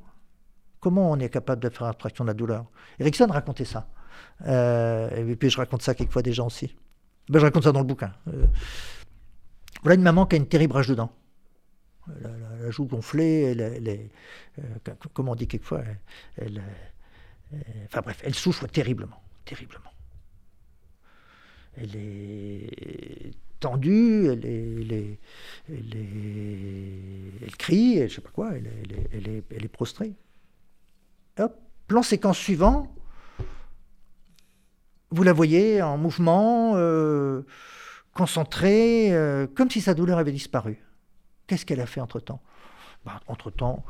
[0.81, 2.67] Comment on est capable de faire abstraction de la douleur?
[2.99, 3.89] Erickson racontait ça.
[4.47, 6.77] Euh, et puis je raconte ça quelquefois des gens aussi.
[7.29, 8.13] Ben, je raconte ça dans le bouquin.
[8.29, 8.47] Euh,
[9.83, 11.11] voilà une maman qui a une terrible rage dedans.
[12.21, 12.29] La,
[12.71, 14.11] joue gonflée, elle, est,
[14.59, 15.83] euh, comment on dit quelquefois,
[16.37, 16.63] elle,
[17.87, 19.91] enfin bref, elle souffre terriblement, terriblement
[21.77, 25.19] elle est tendue, elle est,
[25.69, 25.97] elle,
[27.43, 30.15] elle, crie, elle, je sais pas quoi, elle, est, elle est, prostrée.
[31.39, 31.57] Hop,
[31.87, 32.95] plan séquence suivant,
[35.11, 37.43] vous la voyez en mouvement, euh,
[38.13, 40.79] concentrée, euh, comme si sa douleur avait disparu.
[41.47, 42.43] Qu'est-ce qu'elle a fait entre-temps?
[43.05, 43.85] Ben, Entre-temps,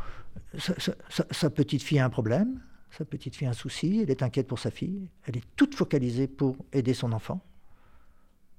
[0.59, 2.61] sa, petite fille a un problème,
[2.91, 5.75] Sa petite fille a un souci, elle est inquiète pour sa fille, elle est toute
[5.75, 7.41] focalisée pour aider son enfant.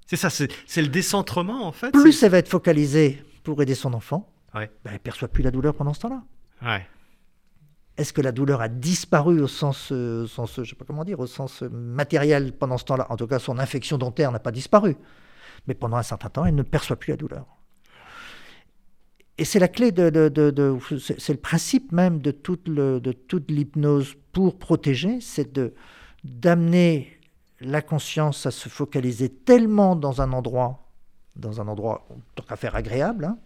[0.06, 1.90] C'est ça, c'est le décentrement en fait.
[1.90, 4.70] Plus elle va être focalisée pour aider son enfant, ouais.
[4.84, 6.22] ben, elle ne perçoit plus la douleur pendant ce temps-là.
[6.62, 6.86] Ouais.
[7.96, 11.18] Est-ce que la douleur a disparu au sens, euh, sens, je sais pas comment dire,
[11.18, 13.06] au sens matériel pendant ce temps-là?
[13.08, 14.96] En tout cas, son infection dentaire n'a pas disparu.
[15.66, 17.46] Mais pendant un certain temps, elle ne perçoit plus la douleur.
[19.38, 20.78] Et c'est la clé de, de,
[21.18, 25.74] c'est le principe même de toute, le, de toute l'hypnose pour protéger, c'est de
[26.24, 27.20] d'amener
[27.60, 30.90] la conscience à se focaliser tellement dans un endroit,
[31.36, 33.38] dans un endroit tant qu'à faire agréable, hein,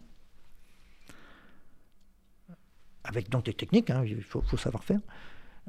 [3.05, 5.01] avec donc des techniques, hein, il faut, savoir faire.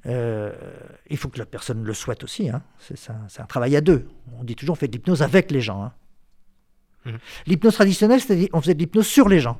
[0.05, 0.53] Euh,
[1.09, 2.49] il faut que la personne le souhaite aussi.
[2.49, 2.63] Hein.
[2.80, 4.07] C'est, un, travail à deux.
[4.39, 5.91] On dit toujours on fait de l'hypnose avec les gens.
[7.05, 7.11] Mmh.
[7.47, 9.59] L'hypnose traditionnelle, c'est-à-dire on faisait de l'hypnose sur les gens.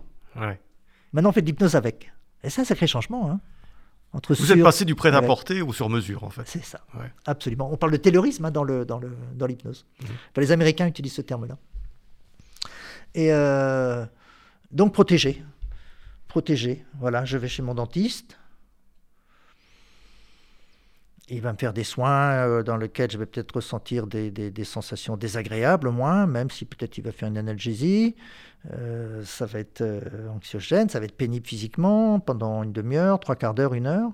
[1.14, 2.12] Maintenant, on fait de l'hypnose avec.
[2.44, 3.40] Et c'est un sacré changement.
[4.14, 6.44] Entre Vous êtes passé du prêt-à-porter au sur-mesure, en fait.
[6.46, 6.82] C'est ça.
[7.26, 7.72] Absolument.
[7.72, 9.86] On parle de taylorisme dans, le, dans, le, dans l'hypnose.
[10.02, 10.06] Mmh.
[10.40, 11.58] les Américains utilisent ce terme-là.
[13.14, 14.06] Et euh,
[14.72, 15.44] donc, protéger
[16.32, 16.86] protégé.
[16.98, 18.40] Voilà, je vais chez mon dentiste.
[21.34, 25.16] Il va me faire des soins euh, dans lesquels je vais peut-être ressentir des, sensations
[25.16, 28.18] désagréables au moins, même si peut-être il va faire une analgésie.
[28.74, 33.38] Euh, ça va être euh, anxiogène, ça va être pénible physiquement pendant une demi-heure, trois
[33.38, 34.12] quarts d'heure, une heure.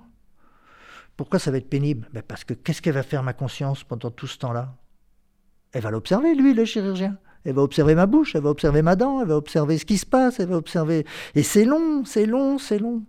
[1.15, 2.07] Pourquoi ça va être pénible?
[2.13, 4.75] Ben Parce que qu'est-ce qu'elle va faire ma conscience pendant tout ce temps-là?
[5.71, 7.17] Elle va l'observer, lui, le chirurgien.
[7.45, 9.97] Elle va observer ma bouche, elle va observer ma dent, elle va observer ce qui
[9.97, 11.03] se passe, elle va observer.
[11.33, 13.03] Et c'est long, c'est long, c'est long.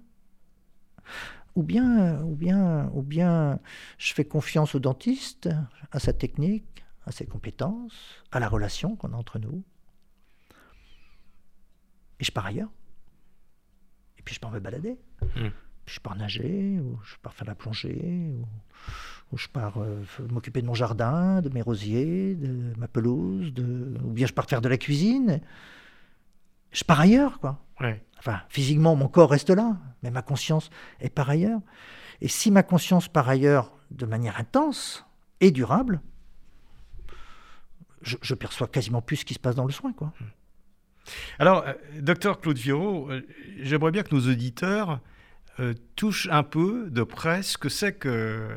[1.58, 3.58] Ou bien, ou bien, ou bien,
[3.98, 5.48] je fais confiance au dentiste,
[5.90, 9.64] à sa technique, à ses compétences, à la relation qu'on a entre nous.
[12.20, 12.70] Et je pars ailleurs.
[14.18, 14.98] Et puis je pars me balader.
[15.34, 15.48] Hmm.
[15.86, 18.36] Je pars nager, ou je pars faire la plongée,
[19.32, 23.98] ou je pars euh, m'occuper de mon jardin, de mes rosiers, de ma pelouse, de...
[24.04, 25.40] ou bien je pars faire de la cuisine.
[26.70, 27.60] Je pars ailleurs, quoi.
[28.18, 30.70] Enfin, physiquement, mon corps reste là, mais ma conscience
[31.00, 31.60] est par ailleurs.
[32.20, 35.06] Et si ma conscience part ailleurs de manière intense
[35.40, 36.00] et durable,
[38.02, 40.12] je, perçois quasiment plus ce qui se passe dans le soin, quoi.
[41.38, 43.26] Alors, euh, docteur Claude Viro, euh,
[43.60, 45.00] j'aimerais bien que nos auditeurs
[45.96, 48.48] touchent un peu de près ce que c'est que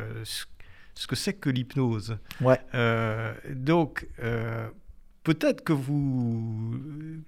[1.02, 2.18] ce que c'est que l'hypnose.
[2.42, 2.60] Ouais.
[2.74, 4.70] Euh, donc, euh,
[5.24, 6.80] peut-être que vous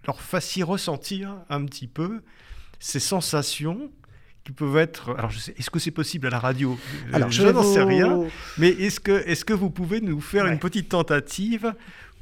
[0.06, 2.22] leur fassiez ressentir un petit peu
[2.80, 3.92] ces sensations
[4.44, 5.16] qui peuvent être.
[5.18, 6.78] Alors, est-ce que c'est possible à la radio?
[7.14, 8.26] Alors, je, n'en sais rien.
[8.58, 11.74] Mais est-ce que, est que vous pouvez nous faire une petite tentative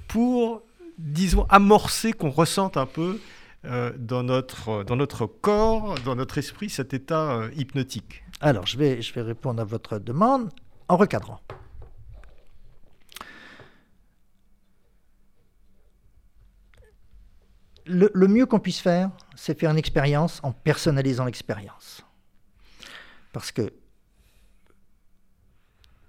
[0.07, 0.63] pour,
[0.97, 3.19] disons, amorcer, qu'on ressente un peu
[3.65, 8.24] euh, dans, notre, dans notre corps, dans notre esprit, cet état hypnotique?
[8.39, 10.49] Alors, je vais, je vais répondre à votre demande
[10.88, 11.41] en recadrant.
[17.86, 22.05] Le, mieux qu'on puisse faire, c'est faire une expérience en personnalisant l'expérience.
[23.34, 23.73] Parce que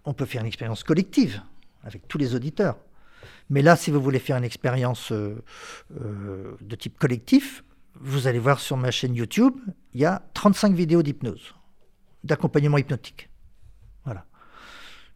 [0.05, 1.41] on peut faire une expérience collective
[1.85, 2.77] avec tous les auditeurs.
[3.51, 5.43] Mais là, si vous voulez faire une expérience euh,
[6.01, 7.65] euh, de type collectif,
[7.95, 9.55] vous allez voir sur ma chaîne YouTube,
[9.95, 11.55] il y a 35 vidéos d'hypnose,
[12.25, 13.29] d'accompagnement hypnotique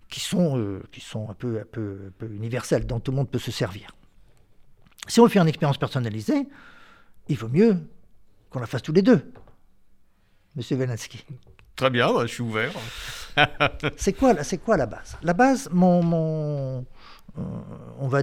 [0.09, 3.39] qui sont, euh, qui sont un, peu, un peu universelles, dont tout le monde peut
[3.39, 3.91] se servir.
[5.07, 6.49] Si on fait une expérience personnalisée,
[7.29, 7.77] il vaut mieux
[8.51, 9.33] qu'on la fasse tous les deux,
[10.55, 11.25] Monsieur Velansky.
[11.77, 12.73] Très bien, je suis ouvert.
[13.97, 14.35] c'est quoi,
[14.65, 15.17] quoi la base?
[15.23, 16.87] La base, mon, mon
[17.39, 17.43] euh,
[17.99, 18.23] on va.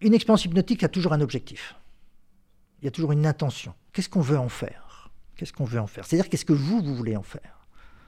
[0.00, 1.74] Une expérience hypnotique a toujours un objectif.
[2.80, 3.74] Il y a toujours une intention.
[3.92, 5.10] Qu'est-ce qu'on veut en faire?
[5.34, 6.04] Qu'est-ce qu'on veut en faire?
[6.04, 7.55] C'est-à-dire qu'est-ce que vous, vous voulez en faire?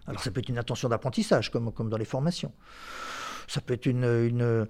[0.08, 2.52] Alors ça peut être une intention d'apprentissage, comme, comme dans les formations.
[3.46, 4.66] Ça peut être une, une,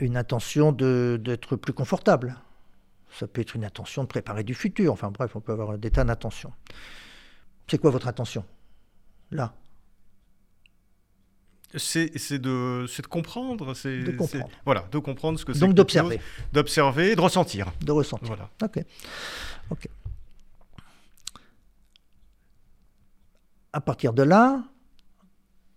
[0.00, 2.36] une intention d'être plus confortable.
[3.10, 4.92] Ça peut être une intention de préparer du futur.
[4.92, 6.52] Enfin bref, on peut avoir des tas d'intentions.
[7.66, 8.44] C'est quoi votre intention
[9.30, 9.54] Là?
[11.74, 12.08] C'est
[12.38, 13.66] de, de comprendre.
[13.66, 14.48] De comprendre.
[14.64, 15.60] Voilà, de comprendre ce que c'est.
[15.60, 16.20] Donc d'observer.
[16.52, 17.70] D'observer et de ressentir.
[17.82, 18.26] De ressentir.
[18.26, 18.48] Voilà.
[18.62, 18.82] Ok.
[19.70, 19.88] Ok.
[23.74, 24.64] À partir de là,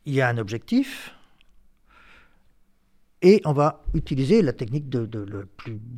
[0.06, 1.14] il y a un objectif,
[3.22, 5.48] et on va utiliser la technique de,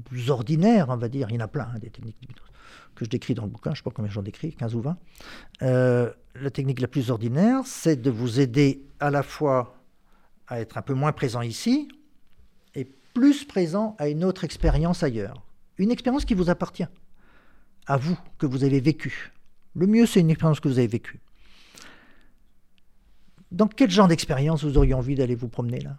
[0.05, 1.27] plus ordinaire, on va dire.
[1.29, 2.17] Il y en a plein, hein, des techniques
[2.95, 4.81] que je décris dans le bouquin, je ne sais pas combien j'en décris, 15 ou
[4.81, 4.97] 20.
[5.63, 9.77] Euh, la technique la plus ordinaire, c'est de vous aider à la fois
[10.47, 11.87] à être un peu moins présent ici
[12.75, 15.43] et plus présent à une autre expérience ailleurs.
[15.77, 16.85] Une expérience qui vous appartient,
[17.87, 19.31] à vous, que vous avez vécue.
[19.75, 21.19] Le mieux, c'est une expérience que vous avez vécue.
[23.53, 25.95] Dans quel genre d'expérience vous auriez envie d'aller vous promener là?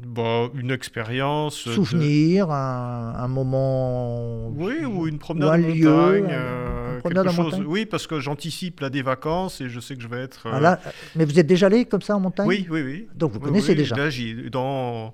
[0.00, 1.66] Bah, une expérience.
[1.66, 4.48] de- Souvenir, un, un moment.
[4.50, 6.24] Oui, ou une Ou promenade un en lieu, montagne.
[6.26, 7.64] un- euh, une promenade en chose- montagne.
[7.66, 10.46] Oui, parce que j'anticipe là des vacances et je sais que je vais être.
[10.46, 10.80] euh, Ah là,
[11.16, 12.46] mais vous êtes déjà allé comme ça en montagne?
[12.46, 13.08] Oui, oui, oui.
[13.16, 13.96] Donc vous connaissez oui, déjà.
[13.96, 15.12] Là, j'y- dans,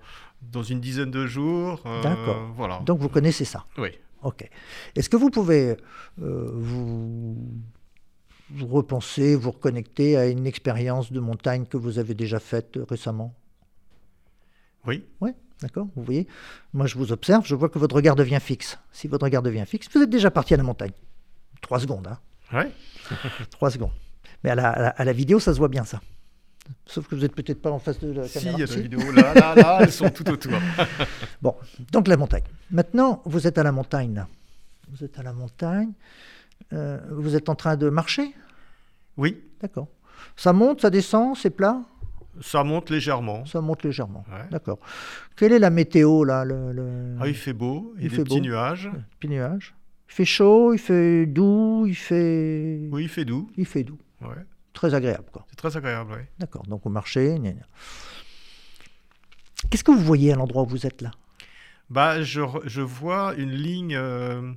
[0.53, 1.83] dans une dizaine de jours.
[1.87, 2.53] euh, D'accord.
[2.55, 2.81] Voilà.
[2.85, 3.65] Donc vous connaissez ça?
[3.79, 3.89] Oui.
[4.23, 4.47] Ok.
[4.97, 5.77] Est-ce que vous pouvez
[6.23, 7.39] euh, vous,
[8.51, 12.85] vous repenser, vous reconnecter à une expérience de montagne que vous avez déjà faite euh,
[12.89, 13.35] récemment?
[14.87, 15.05] Oui.
[15.21, 15.31] Oui,
[15.63, 15.87] d'accord.
[15.97, 16.27] Vous voyez,
[16.73, 18.79] moi je vous observe, je vois que votre regard devient fixe.
[18.93, 20.93] Si votre regard devient fixe, vous êtes déjà parti à la montagne.
[21.61, 22.19] Trois secondes, hein
[22.53, 22.71] Ouais.
[23.51, 23.93] Trois secondes.
[24.43, 26.01] Mais à la, à la- à la vidéo, ça se voit bien ça.
[26.87, 28.57] Sauf que vous n'êtes peut-être pas en face de la Si, caméra.
[28.59, 30.53] il y a Si des vidéos là, là, là, elles sont tout autour.
[31.43, 31.55] Bon,
[31.93, 32.43] donc la montagne.
[32.71, 34.15] Maintenant, vous êtes à la montagne.
[34.15, 34.29] là.
[34.91, 35.93] Vous êtes à la montagne.
[36.73, 38.35] Euh, vous êtes en train de marcher?
[39.17, 39.89] Oui, D'accord.
[40.37, 41.81] Ça monte, ça descend, c'est plat?
[42.41, 43.45] Ça monte légèrement.
[43.47, 44.25] Ça monte légèrement.
[44.31, 44.49] Ouais.
[44.51, 44.79] D'accord.
[45.37, 48.11] Quelle est la météo là le, le- Ah, il fait beau, il y Il a
[48.11, 48.45] des fait petits beau.
[48.47, 48.91] nuages.
[49.21, 49.75] Petit nuage.
[50.09, 52.89] Il fait chaud, il fait doux, il fait.
[52.91, 53.51] Oui, il fait doux.
[53.57, 53.99] Il fait doux.
[54.21, 54.35] Ouais.
[54.73, 55.45] Très agréable, quoi.
[55.51, 56.23] C'est très agréable, oui.
[56.39, 56.63] D'accord.
[56.65, 57.03] Donc gna,
[57.39, 57.53] gna.
[59.71, 61.11] Qu'est-ce que vous voyez à l'endroit où vous êtes là?
[61.91, 64.53] Bah, je, je vois une ligne, euh, euh,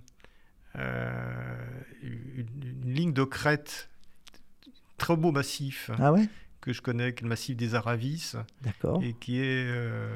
[0.77, 3.89] une, une ligne de crête,
[4.97, 5.91] très beau massif.
[5.99, 6.27] Ah ouais?
[6.67, 9.01] Que je connais, qui est le massif des Aravis, D'accord.
[9.01, 9.65] et qui est.
[9.67, 10.09] euh,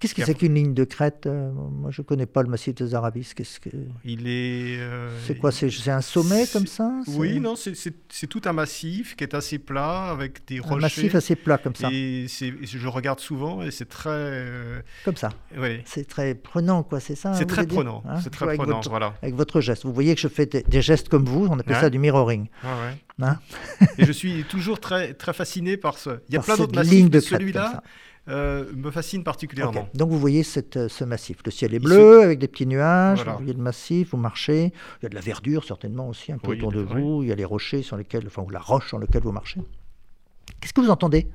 [0.00, 2.94] Qu'est-ce que c'est qu'une ligne de crête Euh, Moi, je connais pas le massif des
[2.94, 3.32] Arabis.
[3.36, 3.70] Qu'est-ce que
[4.04, 4.78] Il est.
[4.80, 6.90] euh, c'est quoi C'est c'est un sommet c'est- comme ça?
[7.06, 10.58] C'est Oui, non, c'est- c'est c'est tout un massif qui est assez plat avec des
[10.58, 10.80] Un rochers.
[10.80, 11.88] massif assez plat comme ça.
[11.92, 14.10] Et c'est- je regarde souvent et c'est très.
[14.10, 15.28] euh, Comme ça.
[15.56, 16.98] ouais, C'est très prenant, quoi.
[16.98, 18.02] C'est ça c'est vous très prenant.
[18.08, 19.14] Hein c'est très avec prenant, votre- voilà.
[19.22, 19.84] Avec votre geste.
[19.84, 21.46] Vous voyez que je fais des, des gestes comme vous.
[21.48, 21.80] On appelle Ouais.
[21.80, 22.48] ça du mirroring.
[22.64, 22.96] Ouais, ouais.
[23.22, 23.38] Hein?
[23.96, 26.10] Et je suis toujours très, très fasciné par ce.
[26.28, 27.82] Il y a Par plein d'autres massifs, mais celui-là
[28.28, 29.88] euh, me fascine particulièrement.
[29.94, 31.38] Donc vous voyez cette, euh, ce massif.
[31.44, 33.18] Le ciel est Il bleu avec des petits nuages.
[33.18, 33.32] Voilà.
[33.32, 34.10] Vous voyez le massif.
[34.10, 34.72] Vous marchez.
[35.00, 37.22] Il y a de la verdure certainement aussi un peu Oui, autour de des- vous.
[37.22, 39.60] Il y a les rochers sur lesquels, enfin, ou la roche sur laquelle vous marchez.
[40.60, 41.28] Qu'est-ce que vous entendez?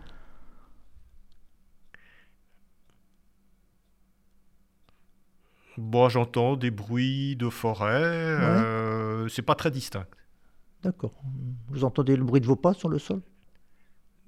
[5.77, 7.87] Bon, j'entends des bruits de forêt.
[7.93, 10.05] euh, c'est pas très distinct.
[10.83, 11.13] D'accord.
[11.69, 13.21] Vous entendez le bruit de vos pas sur le sol?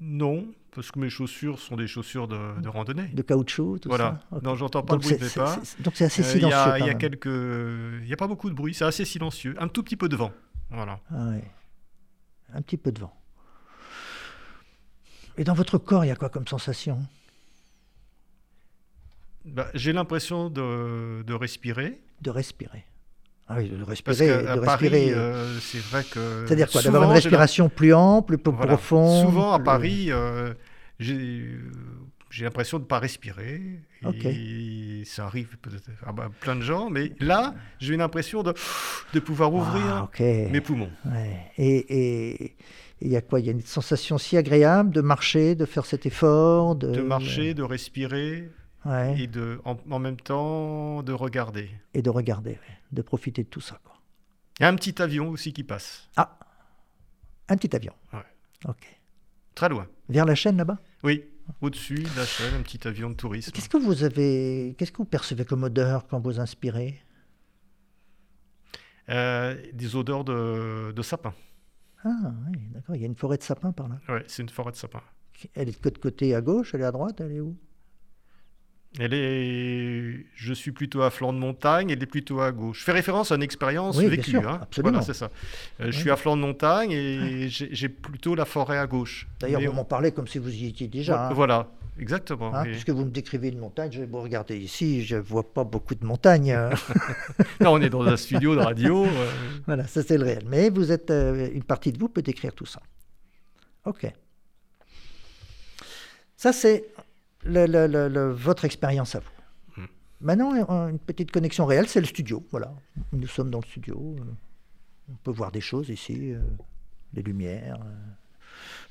[0.06, 0.46] Non,
[0.76, 3.08] parce que mes chaussures sont des chaussures de, de randonnée.
[3.08, 4.20] De caoutchouc, tout Voilà.
[4.32, 4.40] ça.
[4.42, 5.56] Non, j'entends pas Donc le bruit c'est- de pas.
[5.80, 6.58] donc c'est assez Euh, Il y silencieux.
[6.58, 7.26] a, il y a quelques,
[8.02, 8.74] il y a pas beaucoup de bruit.
[8.74, 9.56] C'est assez silencieux.
[9.60, 10.32] Un tout petit peu de vent.
[10.72, 11.00] Voilà.
[11.10, 11.44] Ah ouais.
[12.54, 13.16] Un petit peu de vent.
[15.38, 17.00] Et dans votre corps, il y a quoi comme sensation?
[19.46, 22.02] Bah, J'ai l'impression de, de respirer.
[22.22, 22.86] De respirer.
[23.56, 24.28] Ah oui, de Parce respirer.
[24.44, 25.14] qu'à de Paris, respirer.
[25.14, 26.46] euh, c'est vrai que.
[26.48, 28.74] C'est-à-dire quoi D'avoir une respiration plus ample, plus Voilà.
[28.78, 30.54] profonde Souvent à Paris, euh,
[31.00, 31.58] j'ai euh,
[32.30, 33.62] j'ai l'impression de ne pas respirer.
[35.06, 38.54] Ça arrive peut-être à bah, plein de gens, mais là, j'ai une impression de,
[39.14, 40.20] de pouvoir ouvrir Ah, ok.
[40.20, 40.90] mes poumons.
[41.06, 41.52] Ouais.
[41.58, 42.56] Et
[43.02, 43.40] il y a quoi?
[43.40, 47.02] Il y a une sensation si agréable de marcher, de faire cet effort, de, De
[47.02, 48.50] marcher, de respirer?
[48.86, 49.22] Ouais.
[49.22, 51.70] et de, en, en même temps de regarder.
[51.94, 52.60] et de regarder,
[52.92, 53.80] de profiter de tout ça.
[53.84, 53.96] Quoi.
[54.60, 56.38] Il y a un petit avion aussi qui passe, Ah,
[57.50, 57.94] un petit avion.
[58.12, 58.20] Ouais.
[58.68, 59.00] Ok.
[59.56, 59.88] très loin.
[60.10, 60.80] Vers la chaîne là-bas?
[61.04, 61.24] Oui,
[61.62, 63.52] au-dessus de la chaîne, un petit avion de tourisme.
[63.52, 67.00] Qu'est-ce que vous avez, qu'est-ce que vous percevez comme odeur quand vous inspirez?
[69.10, 71.34] Euh, des odeurs de, de sapin.
[72.06, 72.10] Ah,
[72.52, 72.96] oui, d'accord.
[72.96, 74.00] Il y a une forêt de sapins par là.
[74.10, 75.02] Ouais, c'est une forêt de sapin.
[75.56, 76.36] Elle est de côté?
[76.36, 77.58] À gauche, elle est à droite, elle est où?
[79.00, 82.80] Elle est, je suis plutôt à flanc de montagne, elle est plutôt à gauche.
[82.80, 84.30] Je fais référence à une expérience Oui, vécue.
[84.32, 84.62] sûr, hein.
[84.78, 85.32] Voilà, c'est ça.
[85.82, 89.28] Euh, Je suis à flanc de montagne et j'ai plutôt la forêt à gauche.
[89.40, 91.30] D'ailleurs, vous on- m'en parlez comme si vous y étiez déjà.
[91.30, 91.34] hein.
[91.34, 92.54] Voilà, exactement.
[92.54, 95.52] Hein, Et- puisque vous me décrivez une montagne, je vais vous regarder ici, je vois
[95.52, 96.54] pas beaucoup de montagnes.
[97.62, 99.06] Là, on est dans un studio de radio.
[99.06, 99.32] euh,
[99.66, 100.44] voilà, ça c'est le réel.
[100.48, 102.80] Mais vous êtes, euh, une partie de vous peut décrire tout ça.
[103.86, 104.06] Ok.
[106.38, 106.86] Ça c'est
[107.46, 109.82] le- le- le- le- votre expérience à vous.
[109.82, 109.86] Hmm.
[110.22, 112.46] Maintenant, euh, une petite connexion réelle, c'est le studio.
[112.52, 112.74] Voilà,
[113.12, 114.16] nous sommes dans le studio.
[114.20, 114.24] euh,
[115.12, 116.42] On peut voir des choses ici, euh,
[117.14, 117.90] les lumières, euh,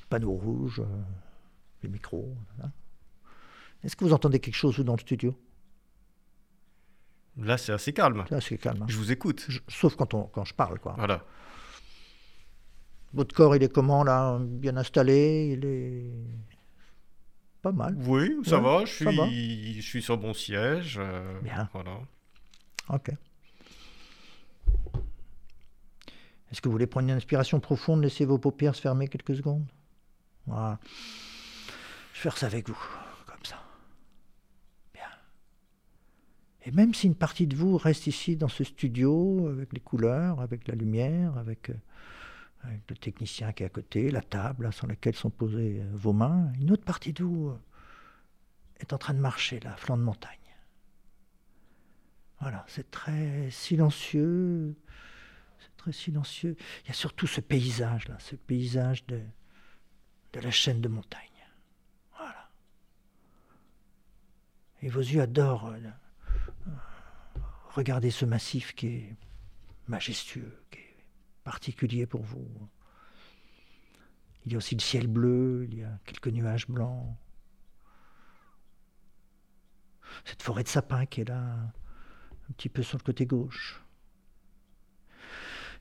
[0.01, 1.01] le panneau rouge, euh,
[1.81, 2.35] les micros.
[2.55, 2.71] voilà.
[3.83, 5.35] Est-ce que vous entendez quelque chose vous dans le studio?
[7.37, 8.23] Là, c'est assez calme.
[8.29, 8.83] Là, c'est calme.
[8.83, 8.87] hein.
[8.87, 9.43] Je vous écoute.
[9.49, 10.93] Je- sauf quand, on, quand je parle, quoi.
[10.97, 11.25] Voilà.
[13.13, 14.37] Votre corps, il est comment, là?
[14.39, 16.11] Bien installé Il est
[17.63, 17.95] pas mal.
[18.05, 18.85] Oui, ça Ouais, va.
[18.85, 19.11] Je va.
[19.27, 20.97] suis, je suis sur mon siège.
[21.01, 21.67] euh, Bien.
[21.73, 21.97] Voilà.
[22.89, 23.09] Ok.
[26.51, 29.65] Est-ce que vous voulez prendre une inspiration profonde, laisser vos paupières se fermer quelques secondes?
[30.45, 30.77] Voilà.
[32.13, 32.77] Je vais faire ça avec vous,
[33.25, 33.59] comme ça.
[34.93, 35.07] Bien.
[36.65, 40.41] Et même si une partie de vous reste ici dans ce studio, avec les couleurs,
[40.41, 41.73] avec la lumière, avec, euh,
[42.63, 46.13] avec le technicien qui est à côté, la table sur laquelle sont posées euh, vos
[46.13, 47.59] mains, une autre partie de vous euh,
[48.79, 50.39] est en train de marcher là, flanc de montagne.
[52.39, 54.75] Voilà, c'est très silencieux,
[55.59, 56.57] c'est très silencieux.
[56.83, 59.21] Il y a surtout ce paysage là, ce paysage de,
[60.33, 61.21] de la chaîne de montagne.
[62.17, 62.49] Voilà.
[64.81, 65.79] Et vos yeux adorent euh,
[67.69, 69.15] regarder ce massif qui est
[69.87, 70.92] majestueux, qui est
[71.43, 72.47] particulier pour vous.
[74.45, 77.15] Il y a aussi le ciel bleu, il y a quelques nuages blancs.
[80.25, 81.73] Cette forêt de sapins qui est là,
[82.49, 83.81] un petit peu sur le côté gauche.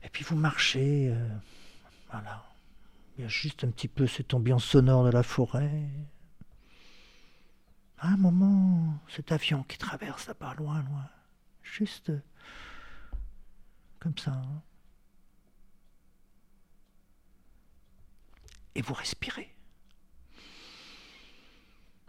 [0.02, 1.28] Et puis vous marchez, euh,
[2.10, 2.44] voilà.
[3.16, 5.88] Il y a juste un petit peu cette ambiance sonore de la forêt.
[7.98, 11.08] À un moment, cet avion qui traverse là-bas, loin, loin.
[11.62, 12.10] Juste
[14.00, 14.32] comme ça.
[14.32, 14.62] Hein.
[18.74, 19.54] Et vous respirez.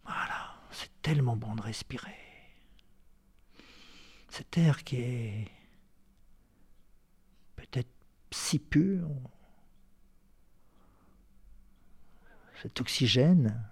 [0.05, 2.15] Voilà, c'est tellement bon de respirer.
[4.29, 5.51] Cet air qui est
[7.55, 7.91] peut-être
[8.31, 9.09] si pur,
[12.61, 13.69] cet oxygène,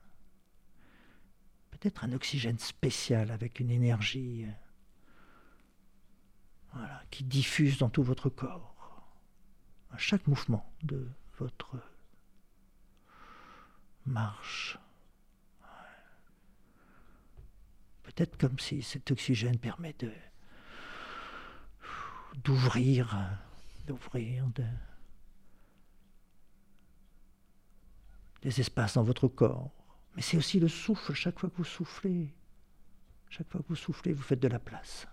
[1.72, 4.46] peut-être un oxygène spécial avec une énergie
[7.10, 8.76] qui diffuse dans tout votre corps,
[9.90, 11.78] à chaque mouvement de votre
[14.06, 14.78] marche.
[18.04, 20.12] Peut-être comme si cet oxygène permet de
[22.44, 23.18] d'ouvrir,
[23.86, 24.48] d'ouvrir
[28.42, 29.72] des espaces dans votre corps.
[30.16, 32.34] Mais c'est aussi le souffle, chaque fois que vous soufflez.
[33.30, 35.08] Chaque fois que vous soufflez, vous faites de la place.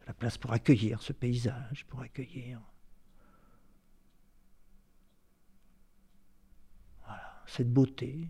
[0.00, 2.60] De la place pour accueillir ce paysage, pour accueillir
[7.04, 8.28] voilà, cette beauté,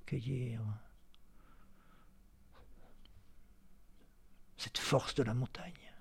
[0.00, 0.60] accueillir
[4.56, 5.92] cette force de la montagne.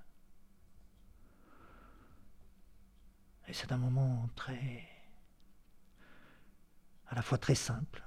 [3.48, 4.88] Et c'est un moment très,
[7.08, 8.04] à la fois très simple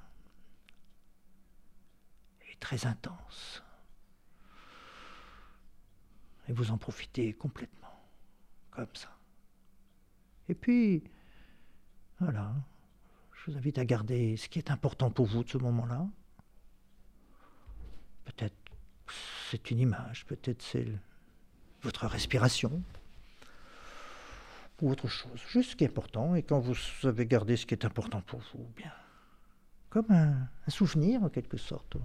[2.50, 3.62] et très intense.
[6.48, 8.08] Et vous en profitez complètement,
[8.70, 9.14] comme ça.
[10.48, 11.04] Et puis,
[12.18, 12.54] voilà,
[13.46, 16.04] je vous invite à garder ce qui est important pour vous de ce moment-là.
[18.24, 18.56] Peut-être
[19.50, 20.88] c'est une image, peut-être c'est
[21.82, 22.82] votre respiration,
[24.82, 25.40] ou autre chose.
[25.48, 26.74] Juste ce qui est important, et quand vous
[27.04, 28.90] avez gardé ce qui est important pour vous, bien,
[29.90, 31.96] comme un, souvenir en quelque sorte,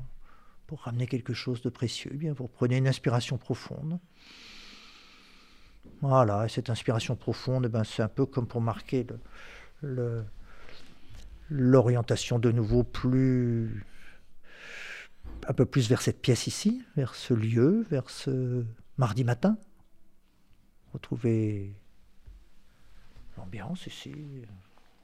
[0.67, 3.99] pour ramener quelque chose de précieux, bien, vous prenez une inspiration profonde.
[6.01, 9.07] Voilà, et cette inspiration profonde, ben, c'est un peu comme pour marquer
[9.81, 10.23] le,
[11.51, 13.85] l'orientation de nouveau plus
[15.47, 18.65] un peu plus vers cette pièce ici, vers ce lieu, vers ce
[18.97, 19.57] mardi matin.
[20.93, 21.75] Retrouver
[23.37, 24.13] l'ambiance ici,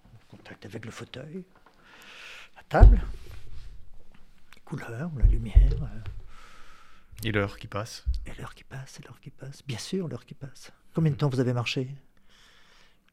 [0.05, 1.43] en contact avec le fauteuil,
[2.55, 3.01] la table,
[4.55, 5.83] les couleurs, la lumière.
[5.83, 6.01] Euh.
[7.23, 9.63] Et l'heure qui passe Et l'heure qui passe, et l'heure qui passe.
[9.65, 10.71] Bien sûr, l'heure qui passe.
[10.93, 11.89] Combien de temps vous avez marché?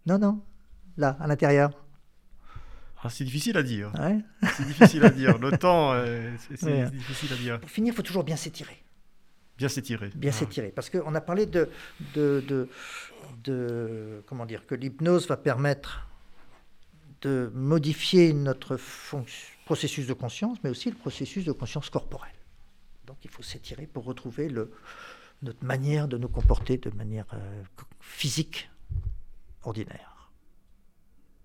[0.06, 0.44] Non, non,
[0.98, 1.83] là, à l'intérieur.
[3.04, 3.92] Ah, c'est difficile à dire.
[4.56, 5.38] C'est difficile à dire.
[5.38, 7.60] Le temps, euh, c'est difficile à dire.
[7.60, 8.82] Pour finir, il faut toujours bien s'étirer.
[9.58, 10.10] Bien s'étirer.
[10.14, 10.32] Bien ah.
[10.32, 10.68] s'étirer.
[10.70, 11.68] Parce qu'on a parlé de,
[12.14, 12.68] de,
[13.44, 16.08] de, Comment dire Que l'hypnose va permettre
[17.20, 18.78] de modifier notre
[19.66, 22.32] processus de conscience, mais aussi le processus de conscience corporelle.
[23.06, 24.72] Donc il faut s'étirer pour retrouver le,
[25.42, 27.62] notre manière de nous comporter de manière euh,
[28.00, 28.70] physique
[29.62, 30.30] ordinaire.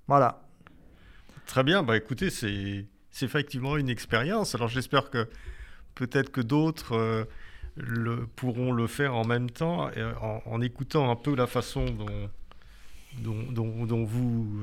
[0.08, 0.49] Voilà.
[1.50, 2.86] Très bien, bah écoutez, c'est
[3.24, 4.54] effectivement une expérience.
[4.54, 5.28] Alors j'espère que
[5.96, 10.14] peut-être que d'autres euh, pourront le faire en même temps, euh,
[10.46, 11.86] en, écoutant un peu la façon
[13.18, 14.62] dont, dont, dont, vous,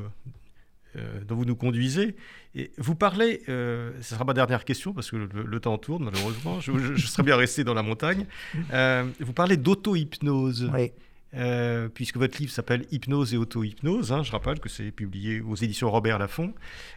[0.95, 2.15] euh, dont vous nous conduisez.
[2.55, 6.95] Et vous parlez, ce sera ma dernière question parce que le, temps tourne malheureusement, je,
[6.95, 8.27] je, serais bien resté dans la montagne.
[8.55, 10.71] vous parlez d'auto-hypnose.
[10.73, 10.93] Oui.
[11.37, 14.13] Euh, puisque votre livre s'appelle Hypnose et auto-hypnose.
[14.13, 16.55] Hein, je rappelle que c'est publié aux éditions Robert Laffont.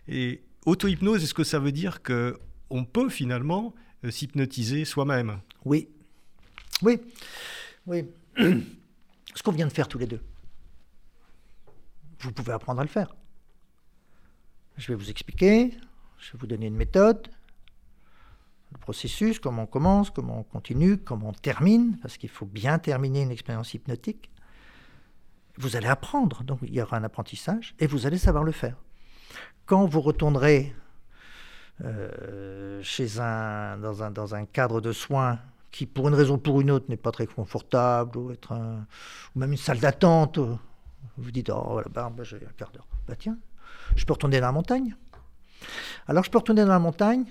[0.07, 3.73] Et auto-hypnose, est-ce que ça veut dire que on peut finalement
[4.05, 5.39] euh, s'hypnotiser soi-même?
[5.65, 5.89] Oui.
[6.81, 6.99] Oui.
[7.85, 8.05] Oui.
[8.37, 10.21] Ce qu'on vient de faire tous les deux.
[12.21, 13.15] vous pouvez apprendre à le faire.
[14.77, 15.71] Je vais vous expliquer,
[16.17, 17.27] je vais vous donner une méthode,
[18.79, 23.21] processus, comment on commence, comment on continue, comment on termine, parce qu'il faut bien terminer
[23.21, 24.31] une expérience hypnotique.
[25.57, 28.77] Vous allez apprendre, donc il y aura un apprentissage, et vous allez savoir le faire.
[29.65, 30.73] Quand vous retournerez
[31.83, 35.39] euh, chez un dans, un, dans un cadre de soins
[35.71, 38.53] qui, pour une raison ou pour une autre, n'est pas très confortable, ou, être
[39.35, 40.57] ou même une salle d'attente, vous
[41.17, 42.87] vous dites, oh, voilà, bah, bah, j'ai un quart d'heure.
[43.07, 43.37] Bah tiens,
[43.95, 44.95] je peux retourner dans la montagne.
[46.07, 47.25] Alors je peux retourner dans la montagne,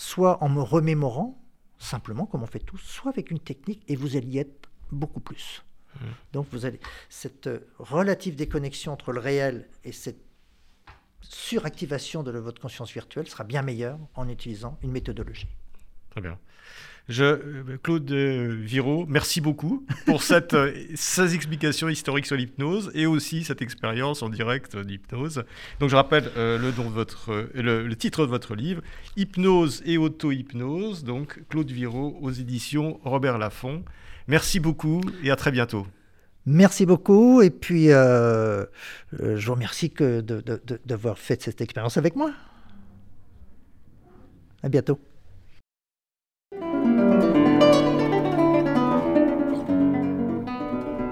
[0.00, 1.38] soit en me remémorant,
[1.78, 5.20] simplement comme on fait tous, soit avec une technique, et vous allez y être beaucoup
[5.20, 5.62] plus.
[5.94, 6.04] Mmh.
[6.32, 6.80] Donc vous allez
[7.10, 10.24] cette euh, relative déconnexion entre le réel et cette
[11.20, 15.48] suractivation de votre conscience virtuelle sera bien meilleure en utilisant une méthodologie.
[16.08, 16.38] Très bien.
[17.10, 23.04] Je, euh, Claude Viro, merci beaucoup pour cette, euh, ces explications historiques sur l'hypnose et
[23.04, 25.42] aussi cette expérience en direct d'hypnose.
[25.80, 28.80] Donc je rappelle euh, le, de votre, le, titre de votre livre,
[29.16, 33.82] Hypnose et auto-hypnose, donc Claude Viro aux éditions Robert Laffont.
[34.28, 35.88] Merci beaucoup et à très bientôt.
[36.46, 38.66] Merci beaucoup et puis je
[39.46, 39.92] vous remercie
[40.86, 42.30] d'avoir fait cette expérience avec moi.
[44.62, 45.00] À bientôt.